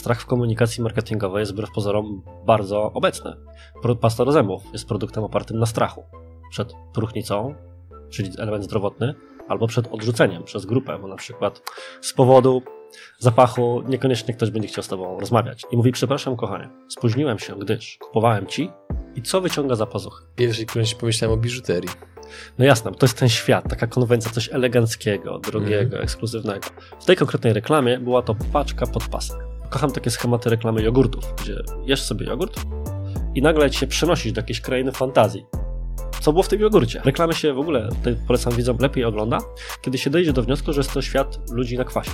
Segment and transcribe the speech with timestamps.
[0.00, 3.36] strach w komunikacji marketingowej jest wbrew pozorom bardzo obecny.
[4.00, 6.04] Pasta do zębów jest produktem opartym na strachu.
[6.50, 7.54] Przed próchnicą,
[8.10, 9.14] czyli element zdrowotny,
[9.48, 11.62] albo przed odrzuceniem przez grupę, bo na przykład
[12.00, 12.62] z powodu
[13.18, 15.62] zapachu niekoniecznie ktoś będzie chciał z tobą rozmawiać.
[15.70, 18.70] I mówi, przepraszam kochanie, spóźniłem się, gdyż kupowałem ci
[19.14, 20.24] i co wyciąga za pazuchy?
[20.36, 21.90] Pierwszy którymś pomyślałem o biżuterii.
[22.58, 26.02] No jasne, to jest ten świat, taka konwencja, coś eleganckiego, drogiego, mm.
[26.02, 26.68] ekskluzywnego.
[27.00, 29.49] W tej konkretnej reklamie była to paczka pod pasek.
[29.70, 32.60] Kocham takie schematy reklamy jogurtów, gdzie jesz sobie jogurt
[33.34, 35.46] i nagle ci się przenosisz do jakiejś krainy fantazji.
[36.20, 37.00] Co było w tym jogurcie?
[37.04, 39.38] Reklamy się w ogóle, tutaj polecam widzom, lepiej ogląda,
[39.82, 42.10] kiedy się dojdzie do wniosku, że jest to świat ludzi na kwasie.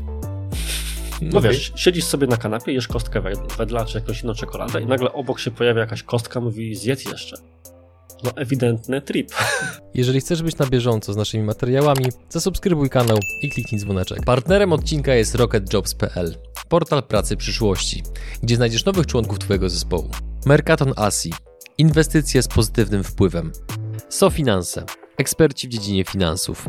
[1.23, 1.51] No okay.
[1.51, 3.23] wiesz, siedzisz sobie na kanapie, jesz kostkę
[3.59, 7.37] wedla czy jakąś inną czekoladę i nagle obok się pojawia jakaś kostka, mówi zjedz jeszcze.
[8.25, 9.30] No ewidentny trip.
[9.95, 14.24] Jeżeli chcesz być na bieżąco z naszymi materiałami, zasubskrybuj kanał i kliknij dzwoneczek.
[14.24, 16.37] Partnerem odcinka jest rocketjobs.pl,
[16.69, 18.02] portal pracy przyszłości,
[18.43, 20.10] gdzie znajdziesz nowych członków Twojego zespołu.
[20.47, 21.33] Mercaton Asi,
[21.79, 23.52] inwestycje z pozytywnym wpływem.
[24.09, 24.85] SoFinanse,
[25.17, 26.69] eksperci w dziedzinie finansów.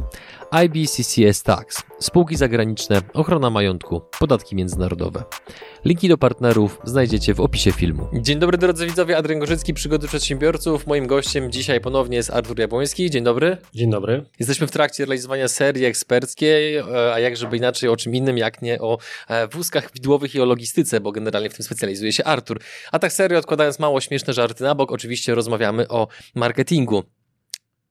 [0.66, 5.24] IBCCS Tax, spółki zagraniczne, ochrona majątku, podatki międzynarodowe.
[5.86, 8.08] Linki do partnerów znajdziecie w opisie filmu.
[8.14, 10.88] Dzień dobry drodzy widzowie, Adrian Gorzycki, Przygody Przedsiębiorców.
[10.88, 13.10] Moim gościem dzisiaj ponownie jest Artur Jabłoński.
[13.10, 13.58] Dzień dobry.
[13.74, 14.26] Dzień dobry.
[14.40, 18.62] Jesteśmy w trakcie realizowania serii eksperckiej, e, a jak żeby inaczej o czym innym, jak
[18.62, 22.60] nie o e, wózkach widłowych i o logistyce, bo generalnie w tym specjalizuje się Artur.
[22.92, 27.04] A tak serio, odkładając mało śmieszne żarty na bok, oczywiście rozmawiamy o marketingu.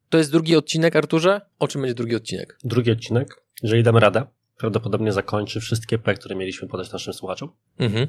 [0.08, 1.40] To jest drugi odcinek, Arturze?
[1.58, 2.58] O czym będzie drugi odcinek?
[2.64, 4.26] Drugi odcinek, jeżeli damy radę,
[4.56, 7.52] prawdopodobnie zakończy wszystkie P, które mieliśmy podać naszym słuchaczom.
[7.78, 8.06] Mhm.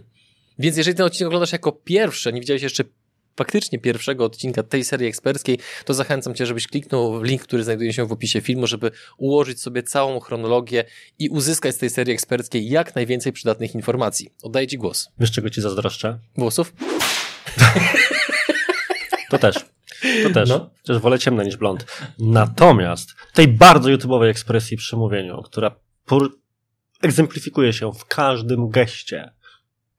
[0.59, 2.83] Więc jeżeli ten odcinek oglądasz jako pierwszy, nie widziałeś jeszcze
[3.37, 7.93] faktycznie pierwszego odcinka tej serii eksperckiej, to zachęcam Cię, żebyś kliknął w link, który znajduje
[7.93, 10.83] się w opisie filmu, żeby ułożyć sobie całą chronologię
[11.19, 14.29] i uzyskać z tej serii eksperckiej jak najwięcej przydatnych informacji.
[14.43, 15.09] Oddaję Ci głos.
[15.19, 16.19] Wiesz, czego Ci zazdroszczę?
[16.37, 16.73] Włosów?
[19.29, 19.76] to też.
[20.23, 20.49] To też.
[20.49, 20.69] No.
[20.81, 21.85] Chociaż wolę ciemne niż blond.
[22.19, 25.75] Natomiast tej bardzo YouTube'owej ekspresji przy mówieniu, która
[27.01, 29.31] egzemplifikuje się w każdym geście,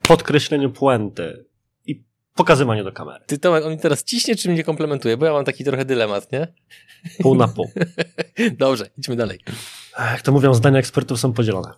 [0.03, 1.44] podkreśleniu puenty
[1.87, 2.04] i
[2.34, 3.25] pokazywaniu do kamery.
[3.26, 5.16] Ty Tomek, on mi teraz ciśnie, czy mnie komplementuje?
[5.16, 6.48] Bo ja mam taki trochę dylemat, nie?
[7.22, 7.70] Pół na pół.
[8.58, 9.41] Dobrze, idźmy dalej.
[9.98, 11.72] Jak to mówią, zdania ekspertów są podzielone.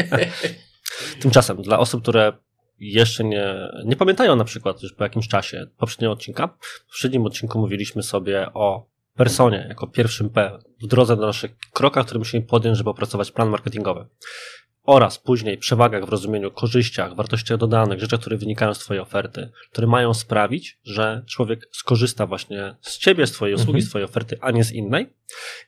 [1.20, 2.32] Tymczasem, dla osób, które
[2.90, 3.54] jeszcze nie,
[3.84, 6.48] nie pamiętają na przykład już po jakimś czasie poprzedniego odcinka.
[6.60, 12.04] W poprzednim odcinku mówiliśmy sobie o personie jako pierwszym P w drodze do naszych krokach,
[12.06, 14.06] które musimy podjąć, żeby opracować plan marketingowy.
[14.82, 19.86] Oraz później przewagach w rozumieniu korzyściach, wartościach dodanych, rzeczach, które wynikają z Twojej oferty, które
[19.86, 23.86] mają sprawić, że człowiek skorzysta właśnie z Ciebie, z Twojej usługi, mhm.
[23.86, 25.12] z Twojej oferty, a nie z innej.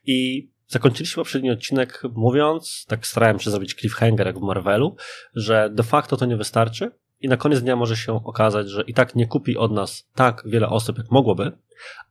[0.07, 4.97] I Zakończyliśmy poprzedni odcinek mówiąc, tak starałem się zrobić cliffhanger jak w Marvelu,
[5.35, 6.91] że de facto to nie wystarczy
[7.25, 10.43] i na koniec dnia może się okazać, że i tak nie kupi od nas tak
[10.47, 11.53] wiele osób, jak mogłoby,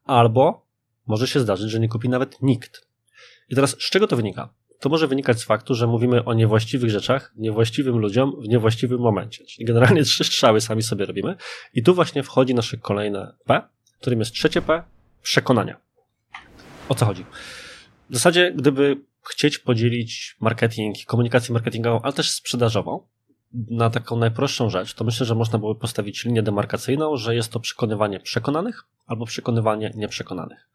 [0.04, 0.66] albo
[1.08, 2.88] może się zdarzyć, że nie kupi nawet nikt.
[3.50, 4.54] I teraz z czego to wynika?
[4.80, 9.46] To może wynikać z faktu, że mówimy o niewłaściwych rzeczach, niewłaściwym ludziom w niewłaściwym momencie.
[9.46, 11.36] Czyli generalnie trzy strzały sami sobie robimy.
[11.74, 13.62] I tu właśnie wchodzi nasze kolejne P,
[14.00, 14.84] którym jest trzecie P,
[15.22, 15.78] przekonania.
[16.90, 17.26] O co chodzi?
[18.10, 18.98] W zasadzie, gdyby
[19.30, 23.08] chcieć podzielić marketing, komunikację marketingową, ale też sprzedażową,
[23.54, 27.60] na taką najprostszą rzecz, to myślę, że można byłoby postawić linię demarkacyjną, że jest to
[27.60, 30.70] przekonywanie przekonanych albo przekonywanie nieprzekonanych.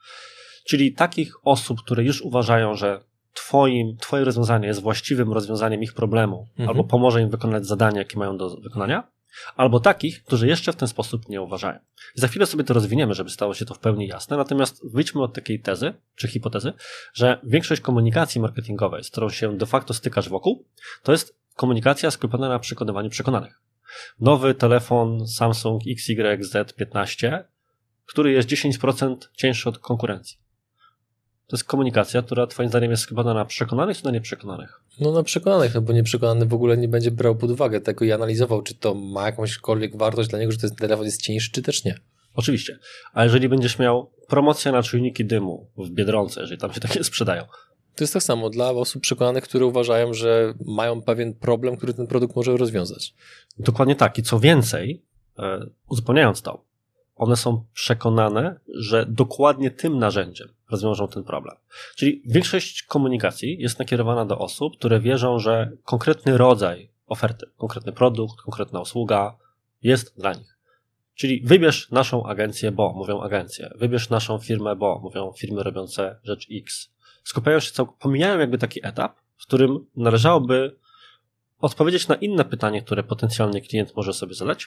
[0.65, 3.01] Czyli takich osób, które już uważają, że
[3.35, 6.69] twoim, twoje rozwiązanie jest właściwym rozwiązaniem ich problemu, mhm.
[6.69, 9.09] albo pomoże im wykonać zadania, jakie mają do wykonania,
[9.57, 11.79] albo takich, którzy jeszcze w ten sposób nie uważają.
[12.17, 15.23] I za chwilę sobie to rozwiniemy, żeby stało się to w pełni jasne, natomiast wyjdźmy
[15.23, 16.73] od takiej tezy, czy hipotezy,
[17.15, 20.65] że większość komunikacji marketingowej, z którą się de facto stykasz wokół,
[21.03, 23.61] to jest komunikacja skupiona na przekonywaniu przekonanych.
[24.21, 27.45] Nowy telefon Samsung XYZ15,
[28.07, 30.39] który jest 10% cięższy od konkurencji.
[31.47, 34.81] To jest komunikacja, która twoim zdaniem jest skupiona na przekonanych czy na nieprzekonanych?
[35.01, 38.13] No na przekonanych, no bo nieprzekonany w ogóle nie będzie brał pod uwagę tego i
[38.13, 41.85] analizował, czy to ma jakąśkolwiek wartość dla niego, że ten telefon jest cięższy, czy też
[41.85, 41.99] nie.
[42.35, 42.79] Oczywiście.
[43.13, 47.45] A jeżeli będziesz miał promocję na czujniki dymu w Biedronce, jeżeli tam się takie sprzedają,
[47.99, 52.07] to jest tak samo dla osób przekonanych, które uważają, że mają pewien problem, który ten
[52.07, 53.15] produkt może rozwiązać.
[53.59, 54.19] Dokładnie tak.
[54.19, 55.03] I co więcej,
[55.39, 56.65] e, uzupełniając to,
[57.17, 61.57] one są przekonane, że dokładnie tym narzędziem rozwiążą ten problem.
[61.97, 68.41] Czyli większość komunikacji jest nakierowana do osób, które wierzą, że konkretny rodzaj oferty, konkretny produkt,
[68.41, 69.37] konkretna usługa
[69.83, 70.59] jest dla nich.
[71.15, 76.47] Czyli wybierz naszą agencję, bo mówią agencje, wybierz naszą firmę, bo mówią firmy robiące rzecz
[76.53, 76.91] X
[77.29, 80.77] skupiają się, całk- pomijają jakby taki etap, w którym należałoby
[81.59, 84.67] odpowiedzieć na inne pytanie, które potencjalny klient może sobie zadać.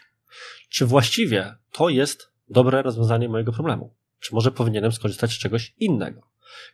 [0.69, 3.93] Czy właściwie to jest dobre rozwiązanie mojego problemu?
[4.19, 6.21] Czy może powinienem skorzystać z czegoś innego?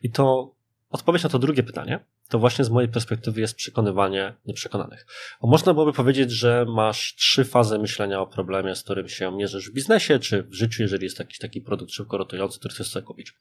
[0.02, 0.54] I to
[0.90, 5.06] odpowiedź na to drugie pytanie to właśnie z mojej perspektywy jest przekonywanie nieprzekonanych.
[5.40, 9.70] Bo można byłoby powiedzieć, że masz trzy fazy myślenia o problemie, z którym się mierzysz
[9.70, 13.06] w biznesie, czy w życiu, jeżeli jest jakiś taki produkt szybko rotujący, który chcesz sobie
[13.06, 13.32] kupić.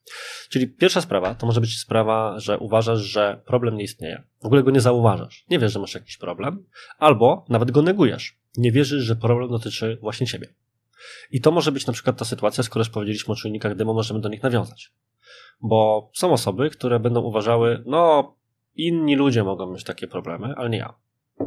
[0.49, 4.23] Czyli pierwsza sprawa to może być sprawa, że uważasz, że problem nie istnieje.
[4.41, 5.45] W ogóle go nie zauważasz.
[5.49, 6.65] Nie wiesz, że masz jakiś problem,
[6.97, 8.37] albo nawet go negujesz.
[8.57, 10.47] Nie wierzysz, że problem dotyczy właśnie ciebie.
[11.31, 14.19] I to może być na przykład ta sytuacja, skoro już powiedzieliśmy o czujnikach demo, możemy
[14.19, 14.91] do nich nawiązać.
[15.61, 18.35] Bo są osoby, które będą uważały, no,
[18.77, 20.93] inni ludzie mogą mieć takie problemy, ale nie ja.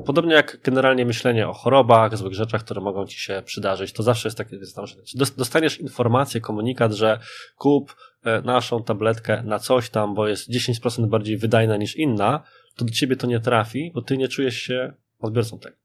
[0.06, 4.28] Podobnie jak generalnie myślenie o chorobach, złych rzeczach, które mogą ci się przydarzyć, to zawsze
[4.28, 5.02] jest takie zdarzenie.
[5.36, 7.20] Dostaniesz informację, komunikat, że
[7.56, 12.42] kup e, naszą tabletkę na coś tam, bo jest 10% bardziej wydajna niż inna,
[12.76, 15.76] to do ciebie to nie trafi, bo ty nie czujesz się odbiorcą tego.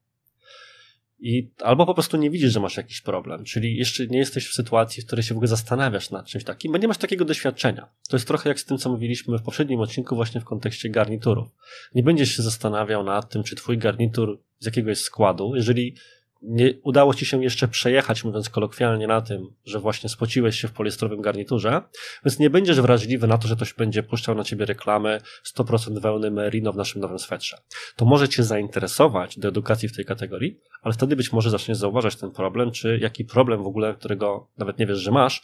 [1.20, 4.54] I albo po prostu nie widzisz, że masz jakiś problem, czyli jeszcze nie jesteś w
[4.54, 7.90] sytuacji, w której się w ogóle zastanawiasz nad czymś takim, bo nie masz takiego doświadczenia.
[8.10, 11.48] To jest trochę jak z tym, co mówiliśmy w poprzednim odcinku, właśnie w kontekście garniturów.
[11.96, 15.96] Nie będziesz się zastanawiał nad tym, czy twój garnitur z jakiegoś składu, jeżeli
[16.42, 20.72] nie udało ci się jeszcze przejechać, mówiąc kolokwialnie, na tym, że właśnie spociłeś się w
[20.72, 21.82] poliestrowym garniturze,
[22.26, 25.22] więc nie będziesz wrażliwy na to, że ktoś będzie puszczał na ciebie reklamy
[25.58, 27.58] 100% wełny Merino w naszym nowym swetrze.
[27.96, 32.16] To może cię zainteresować do edukacji w tej kategorii, ale wtedy być może zaczniesz zauważać
[32.16, 35.42] ten problem, czy jaki problem w ogóle, którego nawet nie wiesz, że masz,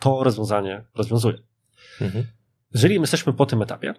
[0.00, 1.38] to rozwiązanie rozwiązuje.
[2.00, 2.24] Mhm.
[2.74, 3.94] Jeżeli jesteśmy po tym etapie,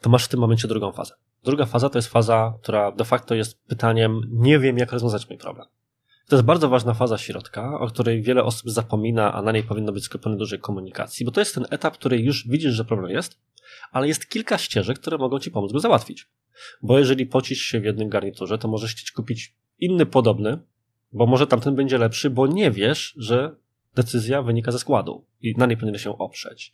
[0.00, 1.14] to masz w tym momencie drugą fazę.
[1.44, 5.38] Druga faza to jest faza, która de facto jest pytaniem, nie wiem, jak rozwiązać mój
[5.38, 5.66] problem.
[6.28, 9.92] To jest bardzo ważna faza środka, o której wiele osób zapomina, a na niej powinno
[9.92, 13.38] być skupione dużej komunikacji, bo to jest ten etap, który już widzisz, że problem jest,
[13.92, 16.28] ale jest kilka ścieżek, które mogą ci pomóc go załatwić.
[16.82, 20.58] Bo jeżeli pocisz się w jednym garniturze, to możesz chcieć kupić inny podobny,
[21.12, 23.56] bo może tamten będzie lepszy, bo nie wiesz, że
[23.94, 26.72] decyzja wynika ze składu i na niej powinien się oprzeć.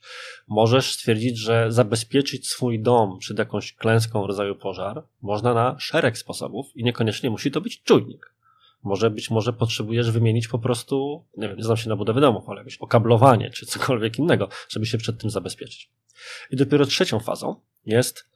[0.49, 6.67] Możesz stwierdzić, że zabezpieczyć swój dom przed jakąś klęską rodzaju pożar można na szereg sposobów
[6.75, 8.35] i niekoniecznie musi to być czujnik.
[8.83, 12.49] Może być może potrzebujesz wymienić po prostu, nie wiem, nie znam się na budowie domów,
[12.49, 15.91] ale jakieś okablowanie czy cokolwiek innego, żeby się przed tym zabezpieczyć.
[16.51, 17.57] I dopiero trzecią fazą
[17.87, 18.29] jest,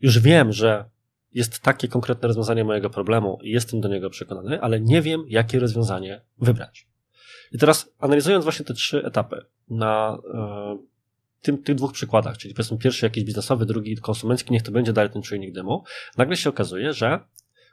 [0.00, 0.84] już wiem, że
[1.32, 5.58] jest takie konkretne rozwiązanie mojego problemu i jestem do niego przekonany, ale nie wiem, jakie
[5.58, 6.88] rozwiązanie wybrać.
[7.52, 10.78] I teraz analizując właśnie te trzy etapy na e,
[11.42, 15.10] tym, tych dwóch przykładach, czyli powiedzmy pierwszy jakiś biznesowy, drugi konsumencki, niech to będzie dalej
[15.10, 15.84] ten czujnik dymu,
[16.16, 17.20] nagle się okazuje, że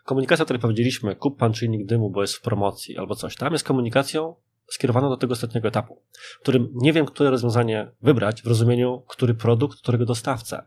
[0.06, 3.54] komunikacja, o której powiedzieliśmy, kup pan czujnik dymu, bo jest w promocji albo coś tam,
[3.54, 4.36] jest komunikacją
[4.68, 9.34] skierowaną do tego ostatniego etapu, w którym nie wiem, które rozwiązanie wybrać w rozumieniu, który
[9.34, 10.64] produkt, którego dostawcę.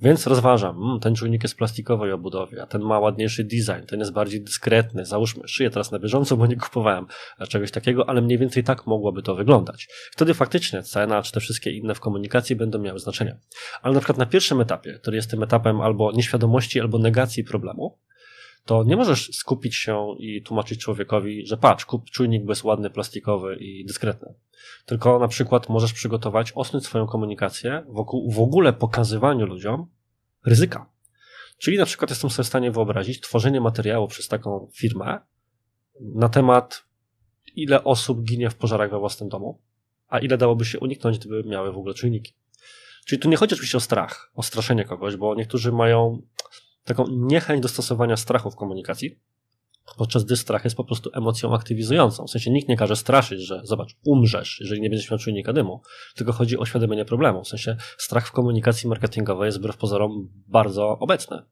[0.00, 4.12] Więc rozważam, mm, ten czujnik jest plastikowej obudowie, a ten ma ładniejszy design, ten jest
[4.12, 5.04] bardziej dyskretny.
[5.04, 7.06] Załóżmy, szyję teraz na bieżąco, bo nie kupowałem
[7.48, 9.88] czegoś takiego, ale mniej więcej tak mogłoby to wyglądać.
[10.12, 13.38] Wtedy faktycznie cena, czy te wszystkie inne w komunikacji będą miały znaczenie.
[13.82, 17.98] Ale na przykład na pierwszym etapie, który jest tym etapem albo nieświadomości, albo negacji problemu,
[18.64, 23.56] to nie możesz skupić się i tłumaczyć człowiekowi, że patrz, kup czujnik bez ładny, plastikowy
[23.56, 24.34] i dyskretny.
[24.86, 29.86] Tylko na przykład możesz przygotować, osnąć swoją komunikację wokół w ogóle pokazywaniu ludziom
[30.46, 30.90] ryzyka.
[31.58, 35.20] Czyli na przykład jestem sobie w stanie wyobrazić tworzenie materiału przez taką firmę
[36.00, 36.84] na temat
[37.56, 39.60] ile osób ginie w pożarach we własnym domu,
[40.08, 42.32] a ile dałoby się uniknąć, gdyby miały w ogóle czujniki.
[43.06, 46.22] Czyli tu nie chodzi oczywiście o strach, o straszenie kogoś, bo niektórzy mają
[46.84, 49.18] taką niechęć do stosowania strachu w komunikacji,
[49.96, 52.26] podczas gdy strach jest po prostu emocją aktywizującą.
[52.26, 55.82] W sensie nikt nie każe straszyć, że zobacz, umrzesz, jeżeli nie będziesz miał czujnika dymu,
[56.16, 57.44] tylko chodzi o świadomienie problemu.
[57.44, 61.42] W sensie strach w komunikacji marketingowej jest wbrew pozorom bardzo obecny.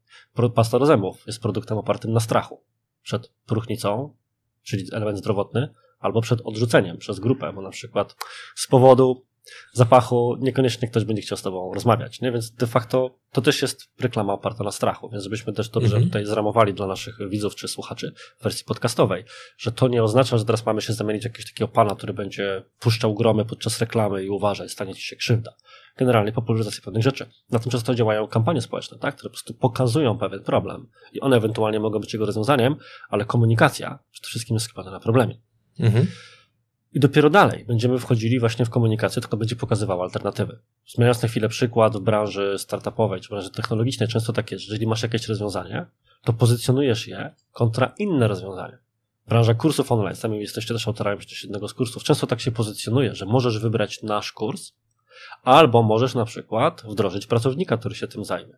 [0.55, 2.63] Pasta do zębów jest produktem opartym na strachu.
[3.03, 4.15] Przed próchnicą,
[4.63, 8.17] czyli element zdrowotny, albo przed odrzuceniem przez grupę, bo na przykład
[8.55, 9.27] z powodu
[9.73, 12.33] zapachu niekoniecznie ktoś będzie chciał z tobą rozmawiać, nie?
[12.33, 16.05] Więc de facto to też jest reklama oparta na strachu, więc żebyśmy też dobrze mhm.
[16.05, 19.25] tutaj zramowali dla naszych widzów czy słuchaczy w wersji podcastowej,
[19.59, 23.15] że to nie oznacza, że teraz mamy się zamienić jakiegoś takiego pana, który będzie puszczał
[23.15, 25.55] gromy podczas reklamy i uważaj, stanie ci się krzywda.
[25.97, 27.31] Generalnie popularyzacja pewnych rzeczy.
[27.51, 29.15] Na tym często działają kampanie społeczne, tak?
[29.17, 32.77] które po prostu pokazują pewien problem i one ewentualnie mogą być jego rozwiązaniem,
[33.09, 35.41] ale komunikacja przede wszystkim jest skupiona na problemie.
[35.79, 36.07] Mhm.
[36.95, 40.59] I dopiero dalej będziemy wchodzili właśnie w komunikację, tylko będzie pokazywał alternatywy.
[40.87, 44.87] Zmieniając na chwilę przykład w branży startupowej czy branży technologicznej, często tak jest, że jeżeli
[44.87, 45.87] masz jakieś rozwiązanie,
[46.25, 48.79] to pozycjonujesz je kontra inne rozwiązania.
[49.29, 53.27] Branża kursów online, sami jesteście też autorami jednego z kursów, często tak się pozycjonuje, że
[53.27, 54.73] możesz wybrać nasz kurs,
[55.43, 58.55] albo możesz na przykład wdrożyć pracownika, który się tym zajmie.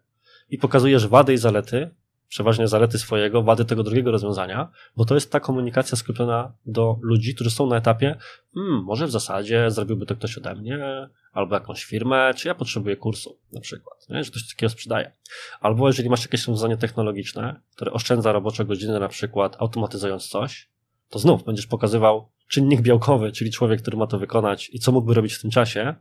[0.51, 1.91] I pokazujesz wady i zalety
[2.29, 7.35] przeważnie zalety swojego, wady tego drugiego rozwiązania, bo to jest ta komunikacja skupiona do ludzi,
[7.35, 8.17] którzy są na etapie,
[8.55, 12.97] hmm, może w zasadzie zrobiłby to ktoś ode mnie, albo jakąś firmę, czy ja potrzebuję
[12.97, 14.25] kursu na przykład, nie?
[14.25, 15.13] że ktoś takiego sprzedaje.
[15.61, 20.69] Albo jeżeli masz jakieś rozwiązanie technologiczne, które oszczędza robocze godziny na przykład automatyzując coś,
[21.11, 25.15] to znów będziesz pokazywał czynnik białkowy, czyli człowiek, który ma to wykonać i co mógłby
[25.15, 25.95] robić w tym czasie,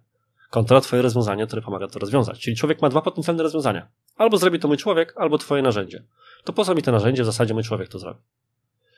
[0.53, 2.39] kontra twoje rozwiązanie, które pomaga to rozwiązać.
[2.39, 3.88] Czyli człowiek ma dwa potencjalne rozwiązania.
[4.15, 6.03] Albo zrobi to mój człowiek, albo twoje narzędzie.
[6.43, 7.24] To po co mi to narzędzie?
[7.24, 8.19] W zasadzie mój człowiek to zrobi.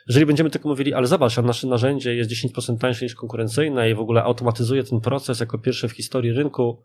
[0.07, 3.95] Jeżeli będziemy tylko mówili, ale zobacz, a nasze narzędzie jest 10% tańsze niż konkurencyjne i
[3.95, 6.83] w ogóle automatyzuje ten proces jako pierwsze w historii rynku,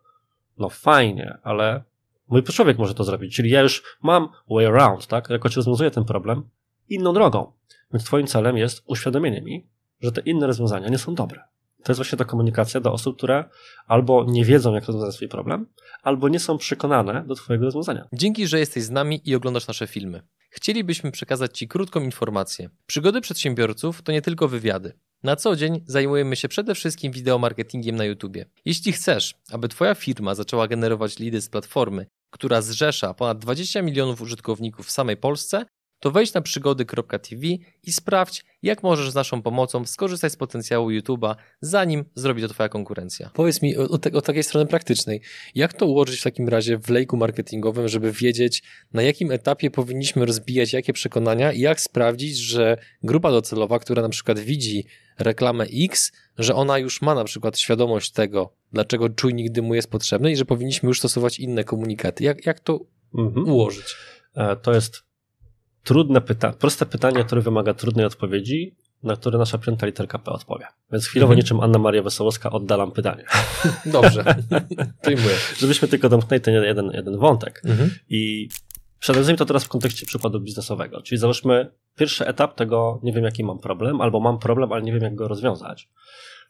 [0.59, 1.83] no fajnie, ale
[2.29, 3.37] mój człowiek może to zrobić.
[3.37, 5.31] Czyli ja już mam way around, tak?
[5.31, 6.43] Jakoś rozwiązuję ten problem
[6.89, 7.53] inną drogą.
[7.93, 9.67] Więc twoim celem jest uświadomienie mi,
[10.01, 11.41] że te inne rozwiązania nie są dobre.
[11.85, 13.45] To jest właśnie ta komunikacja do osób, które
[13.87, 15.67] albo nie wiedzą, jak rozwiązać swój problem,
[16.03, 18.09] albo nie są przekonane do Twojego rozwiązania.
[18.13, 20.23] Dzięki, że jesteś z nami i oglądasz nasze filmy.
[20.51, 22.71] Chcielibyśmy przekazać Ci krótką informację.
[22.87, 24.93] Przygody przedsiębiorców to nie tylko wywiady.
[25.23, 28.37] Na co dzień zajmujemy się przede wszystkim wideomarketingiem na YouTube.
[28.65, 34.21] Jeśli chcesz, aby Twoja firma zaczęła generować lidy z platformy, która zrzesza ponad 20 milionów
[34.21, 35.67] użytkowników w samej Polsce,
[36.01, 37.47] to wejdź na przygody.tv
[37.83, 42.69] i sprawdź, jak możesz z naszą pomocą skorzystać z potencjału YouTube'a, zanim zrobi to Twoja
[42.69, 43.31] konkurencja.
[43.35, 45.21] Powiedz mi o, o, takiej strony praktycznej,
[45.55, 50.27] jak to ułożyć w takim razie w lejku marketingowym, żeby wiedzieć, na jakim etapie powinniśmy
[50.27, 54.85] rozbijać jakie przekonania i jak sprawdzić, że grupa docelowa, która na przykład widzi
[55.19, 60.33] reklamę X, że ona już ma na przykład świadomość tego, dlaczego czujnik dymu jest potrzebny
[60.33, 62.25] i że powinniśmy już stosować inne komunikaty.
[62.25, 62.81] Jak, jak to
[63.19, 63.49] mhm.
[63.49, 63.97] ułożyć?
[64.35, 65.10] E, to jest
[65.85, 70.67] trudne pytanie, proste pytanie, które wymaga trudnej odpowiedzi, na które nasza piąta literka P odpowie.
[70.93, 71.39] Więc chwilowo mhm.
[71.39, 73.25] niczym Anna Maria Wesołowska oddalam pytanie.
[73.87, 74.25] Dobrze,
[75.03, 75.35] przyjmuję.
[75.59, 77.63] Żebyśmy tylko domknęli ten jeden, jeden wątek.
[77.65, 77.91] Mhm.
[78.09, 78.49] I
[78.99, 81.03] przeanalizujmy to teraz w kontekście przykładu biznesowego.
[81.03, 84.93] Czyli załóżmy pierwszy etap tego, nie wiem jaki mam problem, albo mam problem, ale nie
[84.93, 85.89] wiem jak go rozwiązać.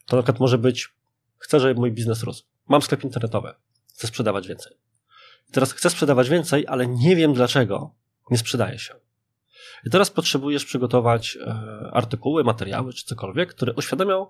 [0.05, 0.89] To na przykład może być,
[1.37, 2.43] chcę, żeby mój biznes rósł.
[2.69, 3.53] Mam sklep internetowy,
[3.93, 4.73] chcę sprzedawać więcej.
[5.49, 7.95] I teraz chcę sprzedawać więcej, ale nie wiem dlaczego
[8.31, 8.93] nie sprzedaje się.
[9.85, 11.47] I teraz potrzebujesz przygotować e,
[11.93, 14.27] artykuły, materiały czy cokolwiek, które uświadamią,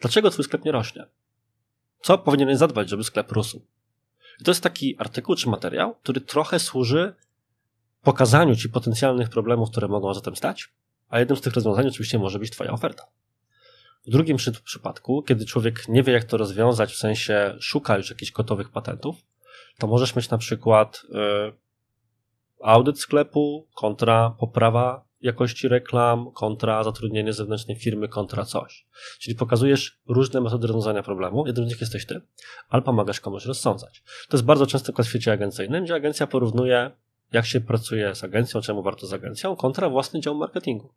[0.00, 1.06] dlaczego twój sklep nie rośnie.
[2.00, 3.66] Co powinieneś zadbać, żeby sklep rósł.
[4.40, 7.14] I to jest taki artykuł czy materiał, który trochę służy
[8.02, 10.68] pokazaniu ci potencjalnych problemów, które mogą zatem stać,
[11.08, 13.06] a jednym z tych rozwiązań oczywiście może być twoja oferta.
[14.06, 18.10] W drugim przy, przypadku, kiedy człowiek nie wie, jak to rozwiązać, w sensie szuka już
[18.10, 19.16] jakichś gotowych patentów,
[19.78, 21.52] to możesz mieć na przykład e,
[22.66, 28.86] audyt sklepu kontra poprawa jakości reklam, kontra zatrudnienie zewnętrznej firmy, kontra coś.
[29.18, 31.46] Czyli pokazujesz różne metody rozwiązania problemu.
[31.46, 32.20] Jednym z nich jesteś ty,
[32.68, 34.02] ale pomagasz komuś rozsądzać.
[34.28, 36.90] To jest bardzo często w świecie agencyjnym, gdzie agencja porównuje,
[37.32, 40.92] jak się pracuje z agencją, czemu warto z agencją, kontra własny dział marketingu.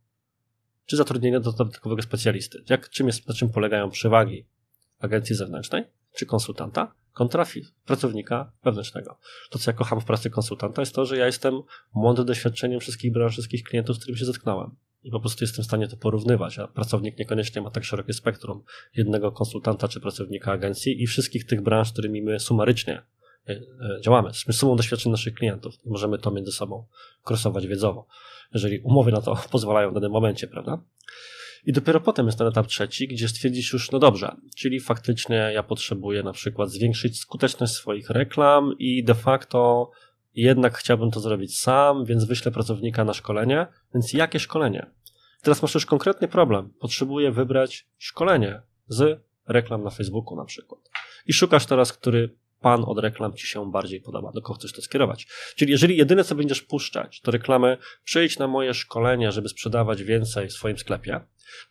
[0.85, 2.63] Czy zatrudnienie dodatkowego specjalisty.
[2.69, 4.45] Jak, czym jest, na czym polegają przewagi
[4.99, 5.83] agencji zewnętrznej,
[6.15, 7.45] czy konsultanta, kontra
[7.85, 9.17] pracownika wewnętrznego.
[9.49, 11.61] To, co ja kocham w pracy konsultanta, jest to, że ja jestem
[11.95, 14.75] mądry doświadczeniem wszystkich branż, wszystkich klientów, z którymi się zetknąłem.
[15.03, 18.63] I po prostu jestem w stanie to porównywać, a pracownik niekoniecznie ma tak szerokie spektrum
[18.95, 23.01] jednego konsultanta czy pracownika agencji i wszystkich tych branż, którymi my sumarycznie
[23.47, 24.27] e, e, działamy.
[24.27, 26.85] Jesteśmy sumą doświadczeń naszych klientów i możemy to między sobą
[27.23, 28.07] krosować wiedzowo,
[28.53, 30.83] jeżeli umowy na to pozwalają w danym momencie, prawda?
[31.65, 35.63] I dopiero potem jest ten etap trzeci, gdzie stwierdzisz już, no dobrze, czyli faktycznie ja
[35.63, 39.91] potrzebuję na przykład zwiększyć skuteczność swoich reklam i de facto
[40.35, 43.67] jednak chciałbym to zrobić sam, więc wyślę pracownika na szkolenie.
[43.93, 44.91] Więc jakie szkolenie?
[45.41, 46.73] Teraz masz już konkretny problem.
[46.79, 50.81] Potrzebuję wybrać szkolenie z reklam na Facebooku na przykład.
[51.25, 54.81] I szukasz teraz, który pan od reklam ci się bardziej podoba, do kogo chcesz to
[54.81, 55.27] skierować.
[55.55, 60.47] Czyli jeżeli jedyne co będziesz puszczać, to reklamę przyjdź na moje szkolenie, żeby sprzedawać więcej
[60.47, 61.19] w swoim sklepie,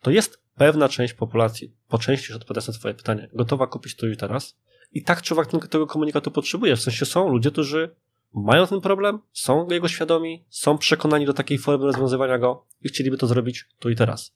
[0.01, 4.09] to jest pewna część populacji, po części już odpowiadając na twoje pytanie, gotowa kupić tu
[4.09, 4.57] i teraz
[4.93, 6.75] i tak czy owak tego komunikatu potrzebuje.
[6.75, 7.95] W sensie są ludzie, którzy
[8.33, 13.17] mają ten problem, są jego świadomi, są przekonani do takiej formy rozwiązywania go i chcieliby
[13.17, 14.35] to zrobić tu i teraz.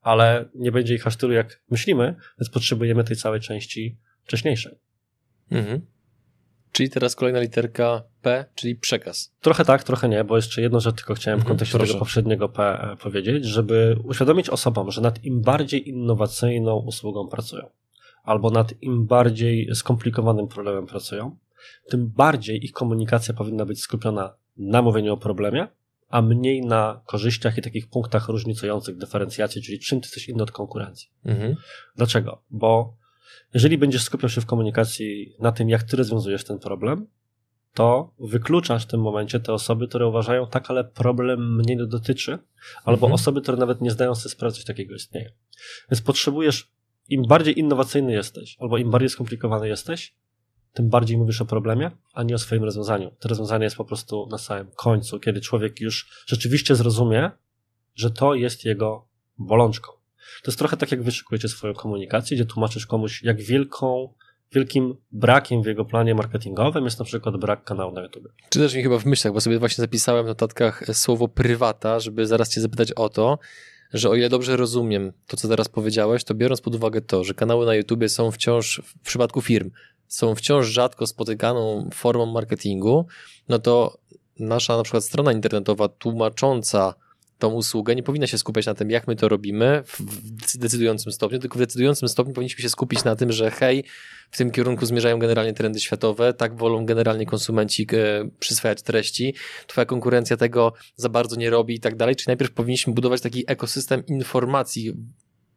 [0.00, 4.78] Ale nie będzie ich aż tylu, jak myślimy, więc potrzebujemy tej całej części wcześniejszej.
[5.50, 5.80] Mhm.
[6.72, 9.34] Czyli teraz kolejna literka P, czyli przekaz.
[9.40, 12.48] Trochę tak, trochę nie, bo jeszcze jedno rzecz tylko chciałem w mhm, kontekście tego poprzedniego
[12.48, 17.70] P e, powiedzieć, żeby uświadomić osobom, że nad im bardziej innowacyjną usługą pracują,
[18.22, 21.36] albo nad im bardziej skomplikowanym problemem pracują,
[21.88, 25.66] tym bardziej ich komunikacja powinna być skupiona na mówieniu o problemie,
[26.08, 30.50] a mniej na korzyściach i takich punktach różnicujących dyferencjacji, czyli czym ty jesteś inny od
[30.50, 31.08] konkurencji.
[31.24, 31.56] Mhm.
[31.96, 32.42] Dlaczego?
[32.50, 32.99] Bo
[33.54, 37.06] jeżeli będziesz skupiał się w komunikacji na tym, jak ty rozwiązujesz ten problem,
[37.74, 42.38] to wykluczasz w tym momencie te osoby, które uważają, tak, ale problem mnie nie dotyczy,
[42.84, 43.12] albo mhm.
[43.12, 45.32] osoby, które nawet nie zdają sobie sprawy, coś takiego istnieje.
[45.90, 46.70] Więc potrzebujesz,
[47.08, 50.14] im bardziej innowacyjny jesteś, albo im bardziej skomplikowany jesteś,
[50.72, 53.10] tym bardziej mówisz o problemie, a nie o swoim rozwiązaniu.
[53.18, 57.30] To rozwiązanie jest po prostu na samym końcu, kiedy człowiek już rzeczywiście zrozumie,
[57.94, 59.08] że to jest jego
[59.38, 59.99] bolączką.
[60.42, 64.08] To jest trochę tak, jak wyszykujecie swoją komunikację, gdzie tłumaczysz komuś, jak wielką
[64.52, 68.28] wielkim brakiem w jego planie marketingowym jest na przykład brak kanału na YouTube.
[68.48, 72.26] Czy też mi chyba w myślach, bo sobie właśnie zapisałem w notatkach słowo prywata, żeby
[72.26, 73.38] zaraz cię zapytać o to,
[73.92, 77.34] że o ile dobrze rozumiem to, co teraz powiedziałeś, to biorąc pod uwagę to, że
[77.34, 79.70] kanały na YouTube są wciąż, w przypadku firm,
[80.08, 83.06] są wciąż rzadko spotykaną formą marketingu,
[83.48, 83.98] no to
[84.38, 86.94] nasza na przykład strona internetowa tłumacząca
[87.40, 91.38] tą usługę, nie powinna się skupiać na tym, jak my to robimy w decydującym stopniu,
[91.38, 93.84] tylko w decydującym stopniu powinniśmy się skupić na tym, że hej,
[94.30, 99.34] w tym kierunku zmierzają generalnie trendy światowe, tak wolą generalnie konsumenci e, przyswajać treści,
[99.66, 103.44] twoja konkurencja tego za bardzo nie robi i tak dalej, czyli najpierw powinniśmy budować taki
[103.46, 104.94] ekosystem informacji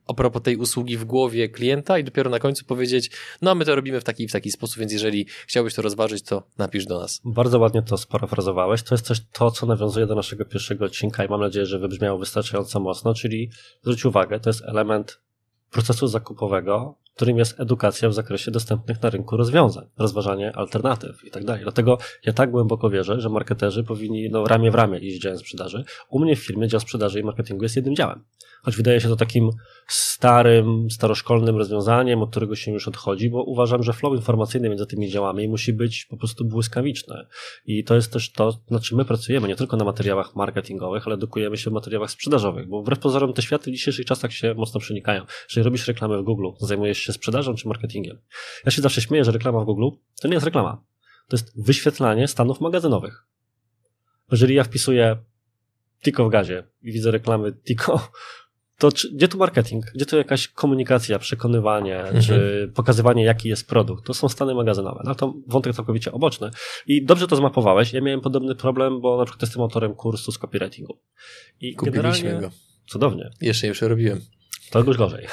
[0.08, 3.66] a propos tej usługi w głowie klienta i dopiero na końcu powiedzieć, no a my
[3.66, 6.86] to robimy w taki i w taki sposób, więc jeżeli chciałbyś to rozważyć, to napisz
[6.86, 7.22] do nas.
[7.26, 8.84] Bardzo ładnie to sparafrazowałeś.
[8.84, 12.20] To jest też to, co nawiązuje do naszego pierwszego odcinka i mam nadzieję, że wybrzmiało
[12.20, 13.50] wystarczająco mocno, czyli
[13.82, 15.20] zwróć uwagę, to jest element
[15.72, 21.46] procesu zakupowego, którym jest edukacja w zakresie dostępnych na rynku rozwiązań, rozważanie alternatyw i tak
[21.46, 21.64] dalej.
[21.64, 25.84] Dlatego ja tak głęboko wierzę, że marketerzy powinni no, ramię w ramię iść działem sprzedaży.
[26.10, 28.24] U mnie w firmie dział sprzedaży i marketingu jest jednym działem.
[28.64, 29.50] Choć wydaje się to takim
[29.88, 35.10] starym, staroszkolnym rozwiązaniem, od którego się już odchodzi, bo uważam, że flow informacyjny między tymi
[35.10, 37.16] działami musi być po prostu błyskawiczny.
[37.66, 41.16] I to jest też to, nad czym my pracujemy, nie tylko na materiałach marketingowych, ale
[41.16, 44.80] edukujemy się w materiałach sprzedażowych, bo wbrew pozorom te światy w dzisiejszych czasach się mocno
[44.80, 45.26] przenikają.
[45.50, 48.18] Jeżeli robisz reklamę w Google, zajmujesz się sprzedażą czy marketingiem.
[48.66, 49.90] Ja się zawsze śmieję, że reklama w Google
[50.22, 50.84] to nie jest reklama.
[51.28, 53.26] To jest wyświetlanie stanów magazynowych.
[54.32, 55.18] Jeżeli ja wpisuję
[56.04, 58.12] Tiko w gazie i widzę reklamy Tiko,
[58.84, 59.86] to czy, gdzie tu marketing?
[59.96, 62.24] Gdzie tu jakaś komunikacja, przekonywanie, mhm.
[62.24, 64.06] czy pokazywanie, jaki jest produkt?
[64.06, 65.02] To są stany magazynowe.
[65.06, 66.50] No to wątek całkowicie oboczny.
[66.88, 67.94] I dobrze to zmapowałeś.
[67.94, 70.98] Ja miałem podobny problem, bo na przykład jestem autorem kursu z copywritingu.
[71.62, 72.50] I Kupiliśmy go.
[72.88, 73.30] Cudownie.
[73.42, 74.22] Jeszcze, jeszcze robiłem.
[74.72, 75.28] To już gorzej.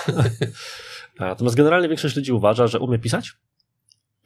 [1.21, 3.33] Natomiast generalnie większość ludzi uważa, że umie pisać,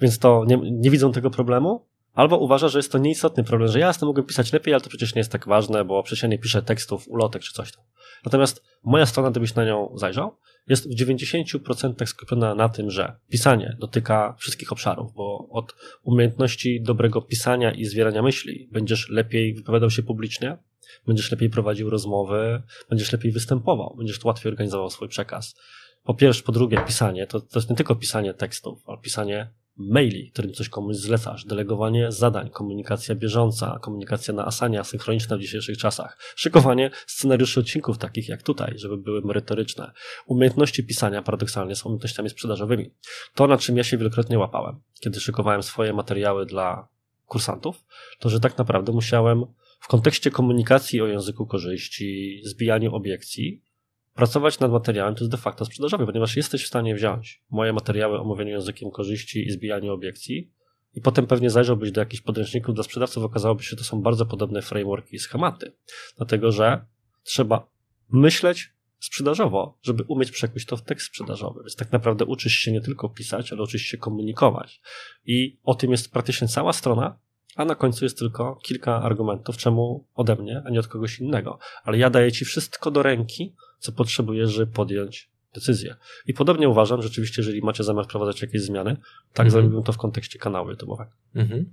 [0.01, 3.79] więc to nie, nie widzą tego problemu, albo uważa, że jest to nieistotny problem, że
[3.79, 6.29] ja jestem mogę pisać lepiej, ale to przecież nie jest tak ważne, bo przecież ja
[6.29, 7.85] nie piszę tekstów, ulotek czy coś tam.
[8.25, 10.37] Natomiast moja strona, gdybyś na nią zajrzał,
[10.69, 17.23] jest w 90% skupiona na tym, że pisanie dotyka wszystkich obszarów, bo od umiejętności dobrego
[17.23, 20.59] pisania i zwierania myśli będziesz lepiej wypowiadał się publicznie,
[21.07, 25.55] będziesz lepiej prowadził rozmowy, będziesz lepiej występował, będziesz łatwiej organizował swój przekaz.
[26.05, 30.31] Po pierwsze, po drugie, pisanie to, to jest nie tylko pisanie tekstów, ale pisanie maili,
[30.31, 36.19] którym coś komuś zlecasz, delegowanie zadań, komunikacja bieżąca, komunikacja na asanie asynchroniczna w dzisiejszych czasach,
[36.37, 39.93] szykowanie scenariuszy odcinków takich jak tutaj, żeby były merytoryczne.
[40.27, 42.91] Umiejętności pisania paradoksalnie są umiejętnościami sprzedażowymi.
[43.35, 46.89] To, na czym ja się wielokrotnie łapałem, kiedy szykowałem swoje materiały dla
[47.27, 47.85] kursantów,
[48.19, 49.45] to że tak naprawdę musiałem
[49.81, 53.63] w kontekście komunikacji o języku korzyści, zbijaniu obiekcji,
[54.15, 58.19] pracować nad materiałem to jest de facto sprzedażowy, ponieważ jesteś w stanie wziąć moje materiały
[58.19, 60.53] o językiem korzyści i zbijaniu obiekcji
[60.95, 64.27] i potem pewnie zajrzałbyś do jakichś podręczników dla sprzedawców, okazałoby się, że to są bardzo
[64.27, 65.73] podobne frameworki i schematy.
[66.17, 66.85] Dlatego, że
[67.23, 67.67] trzeba
[68.13, 71.61] myśleć sprzedażowo, żeby umieć przekuć to w tekst sprzedażowy.
[71.61, 74.81] Więc tak naprawdę uczysz się nie tylko pisać, ale uczysz się komunikować.
[75.25, 77.19] I o tym jest praktycznie cała strona,
[77.57, 81.59] a na końcu jest tylko kilka argumentów, czemu ode mnie, a nie od kogoś innego.
[81.85, 85.97] Ale ja daję ci wszystko do ręki, co potrzebujesz, żeby podjąć decyzję.
[86.27, 88.97] I podobnie uważam, rzeczywiście, jeżeli macie zamiar wprowadzać jakieś zmiany,
[89.33, 89.51] tak mhm.
[89.51, 91.11] zrobiłbym to w kontekście kanału YouTube'owego.
[91.35, 91.73] Mhm.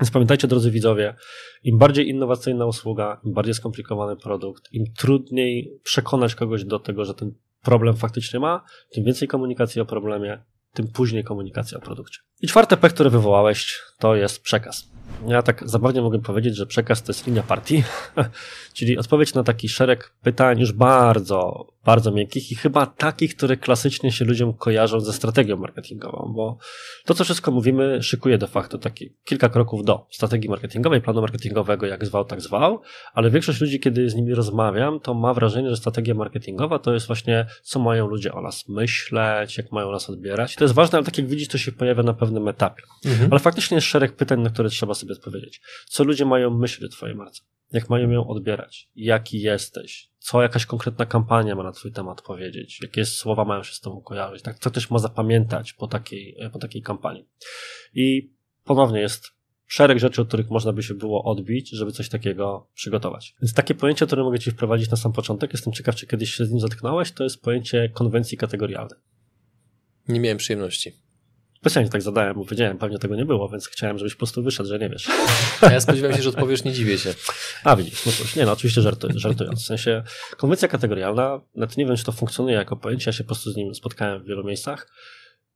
[0.00, 1.14] Więc pamiętajcie, drodzy widzowie,
[1.62, 7.14] im bardziej innowacyjna usługa, im bardziej skomplikowany produkt, im trudniej przekonać kogoś do tego, że
[7.14, 12.20] ten problem faktycznie ma, tym więcej komunikacji o problemie, tym później komunikacja o produkcie.
[12.42, 14.90] I czwarte P, które wywołałeś, to jest przekaz.
[15.26, 17.82] Ja tak zabawnie mogę powiedzieć, że przekaz to jest linia partii,
[18.74, 24.12] czyli odpowiedź na taki szereg pytań już bardzo, bardzo miękkich i chyba takich, które klasycznie
[24.12, 26.58] się ludziom kojarzą ze strategią marketingową, bo
[27.04, 31.86] to, co wszystko mówimy, szykuje de facto taki kilka kroków do strategii marketingowej, planu marketingowego,
[31.86, 32.80] jak zwał, tak zwał,
[33.14, 37.06] ale większość ludzi, kiedy z nimi rozmawiam, to ma wrażenie, że strategia marketingowa to jest
[37.06, 40.54] właśnie, co mają ludzie o nas myśleć, jak mają nas odbierać.
[40.54, 42.82] I to jest ważne, ale tak jak widzisz, to się pojawia na pewnym etapie.
[43.06, 43.30] Mhm.
[43.30, 45.60] Ale faktycznie jest szereg pytań, na które trzeba sobie odpowiedzieć.
[45.86, 47.42] Co ludzie mają myśleć o twojej marce?
[47.72, 48.88] Jak mają ją odbierać?
[48.96, 50.10] Jaki jesteś?
[50.18, 52.80] Co jakaś konkretna kampania ma na twój temat powiedzieć?
[52.82, 54.42] Jakie słowa mają się z tobą kojarzyć?
[54.42, 57.28] Tak, co też ma zapamiętać po takiej, po takiej kampanii?
[57.94, 58.32] I
[58.64, 59.30] ponownie jest
[59.66, 63.34] szereg rzeczy, od których można by się było odbić, żeby coś takiego przygotować.
[63.42, 66.44] Więc takie pojęcie, które mogę Ci wprowadzić na sam początek, jestem ciekaw, czy kiedyś się
[66.44, 68.98] z nim zetknąłeś, to jest pojęcie konwencji kategorialnej.
[70.08, 70.92] Nie miałem przyjemności.
[71.60, 74.68] Specjalnie tak zadałem, bo wiedziałem, pewnie tego nie było, więc chciałem, żebyś po prostu wyszedł,
[74.68, 75.08] że nie wiesz.
[75.60, 77.14] A ja spodziewałem się, że odpowiesz, nie dziwię się.
[77.64, 79.62] A widzisz, no cóż, nie no, oczywiście żartuję, żartując.
[79.62, 80.02] W sensie
[80.36, 83.56] konwencja kategorialna, nawet nie wiem, czy to funkcjonuje jako pojęcie, ja się po prostu z
[83.56, 84.88] nim spotkałem w wielu miejscach.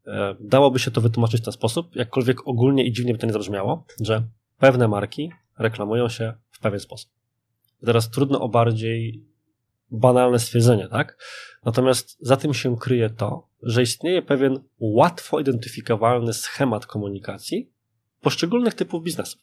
[0.06, 3.32] E, dałoby się to wytłumaczyć w ten sposób, jakkolwiek ogólnie i dziwnie by to nie
[3.32, 4.22] zabrzmiało, że
[4.58, 7.10] pewne marki reklamują się w pewien sposób.
[7.84, 9.24] Teraz trudno o bardziej
[9.94, 11.18] banalne stwierdzenie, tak?
[11.64, 17.72] Natomiast za tym się kryje to, że istnieje pewien łatwo identyfikowalny schemat komunikacji
[18.20, 19.40] poszczególnych typów biznesów.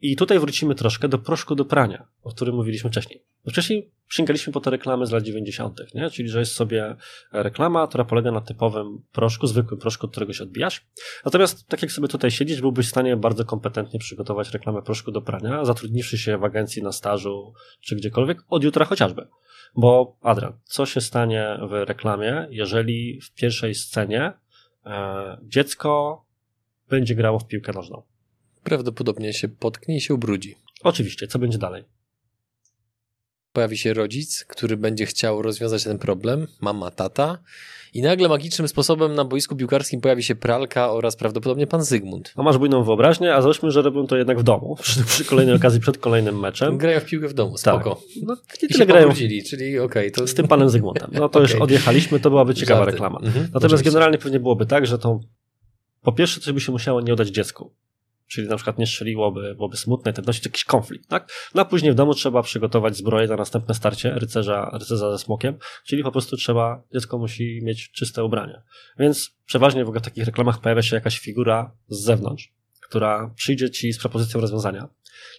[0.00, 3.24] I tutaj wrócimy troszkę do proszku do prania, o którym mówiliśmy wcześniej.
[3.48, 6.10] Wcześniej sięgaliśmy po te reklamy z lat 90., nie?
[6.10, 6.96] czyli że jest sobie
[7.32, 10.86] reklama, która polega na typowym proszku, zwykłym proszku, od którego się odbijasz.
[11.24, 15.22] Natomiast tak jak sobie tutaj siedzisz, byłbyś w stanie bardzo kompetentnie przygotować reklamę proszku do
[15.22, 19.26] prania, zatrudniwszy się w agencji na stażu czy gdziekolwiek, od jutra chociażby.
[19.76, 24.32] Bo Adrian, co się stanie w reklamie, jeżeli w pierwszej scenie
[24.86, 26.24] e, dziecko
[26.88, 28.02] będzie grało w piłkę nożną?
[28.64, 30.56] Prawdopodobnie się potknie i się ubrudzi.
[30.82, 31.84] Oczywiście, co będzie dalej?
[33.52, 37.38] Pojawi się rodzic, który będzie chciał rozwiązać ten problem, mama, tata,
[37.94, 42.32] i nagle magicznym sposobem na boisku piłkarskim pojawi się pralka oraz prawdopodobnie pan Zygmunt.
[42.36, 45.56] No masz bujną wyobraźnię, a załóżmy, że robią to jednak w domu, przy, przy kolejnej
[45.56, 46.78] okazji, przed kolejnym meczem.
[46.78, 47.94] Grają w piłkę w domu, spoko.
[47.94, 48.04] Tak.
[48.22, 49.12] No, nie tyle grają.
[49.48, 50.08] Czyli okej.
[50.08, 50.26] Okay, to...
[50.26, 51.10] Z tym panem Zygmuntem.
[51.12, 51.42] No to okay.
[51.52, 52.92] już odjechaliśmy, to byłaby ciekawa Żarty.
[52.92, 53.18] reklama.
[53.18, 53.90] Mhm, Natomiast oczywiście.
[53.90, 55.20] generalnie pewnie byłoby tak, że to
[56.02, 57.72] po pierwsze coś by się musiało nie udać dziecku
[58.30, 61.32] czyli na przykład nie strzeliłoby, byłoby smutne, ten dość jakiś konflikt, tak?
[61.54, 65.58] No a później w domu trzeba przygotować zbroję na następne starcie rycerza, rycerza ze smokiem,
[65.86, 68.62] czyli po prostu trzeba, dziecko musi mieć czyste ubrania.
[68.98, 73.70] Więc przeważnie w ogóle w takich reklamach pojawia się jakaś figura z zewnątrz, która przyjdzie
[73.70, 74.88] ci z propozycją rozwiązania.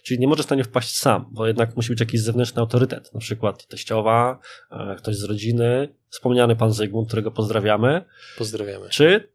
[0.02, 3.20] Czyli nie możesz na nie wpaść sam, bo jednak musi być jakiś zewnętrzny autorytet, na
[3.20, 4.38] przykład teściowa,
[4.70, 8.04] e, ktoś z rodziny, wspomniany pan Zygmunt, którego pozdrawiamy.
[8.38, 8.88] Pozdrawiamy.
[8.88, 9.32] Czy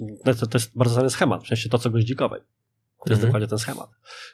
[0.00, 2.40] no to, to jest bardzo znany schemat, w sensie to, co goździkowej.
[3.04, 3.28] To jest mhm.
[3.28, 3.90] dokładnie ten schemat.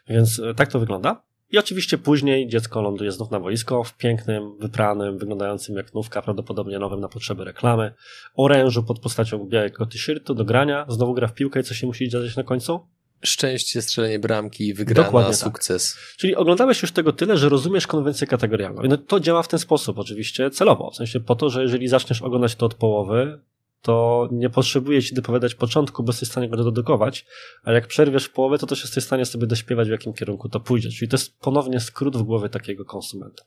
[0.08, 1.22] Więc e, tak to wygląda.
[1.52, 6.78] I oczywiście później dziecko ląduje znów na wojsko w pięknym, wypranym, wyglądającym jak nówka, prawdopodobnie
[6.78, 7.92] nowym na potrzeby reklamy,
[8.34, 12.08] orężu pod postacią białego t-shirtu do grania, znowu gra w piłkę i co się musi
[12.08, 12.80] dziać na końcu?
[13.22, 15.40] Szczęście, strzelenie bramki, wygrana, Dokładnie tak.
[15.40, 15.94] sukces.
[15.94, 16.16] Tak.
[16.16, 18.82] Czyli oglądałeś już tego tyle, że rozumiesz konwencję kategorialną.
[18.82, 21.88] I no to działa w ten sposób oczywiście celowo, w sensie po to, że jeżeli
[21.88, 23.40] zaczniesz oglądać to od połowy,
[23.82, 27.26] to nie potrzebuje ci dopowiadać początku, bo jesteś w stanie go dodedukować,
[27.64, 30.60] a jak przerwiesz połowę, to też jesteś w stanie sobie dośpiewać, w jakim kierunku to
[30.60, 30.90] pójdzie.
[30.90, 33.44] Czyli to jest ponownie skrót w głowie takiego konsumenta.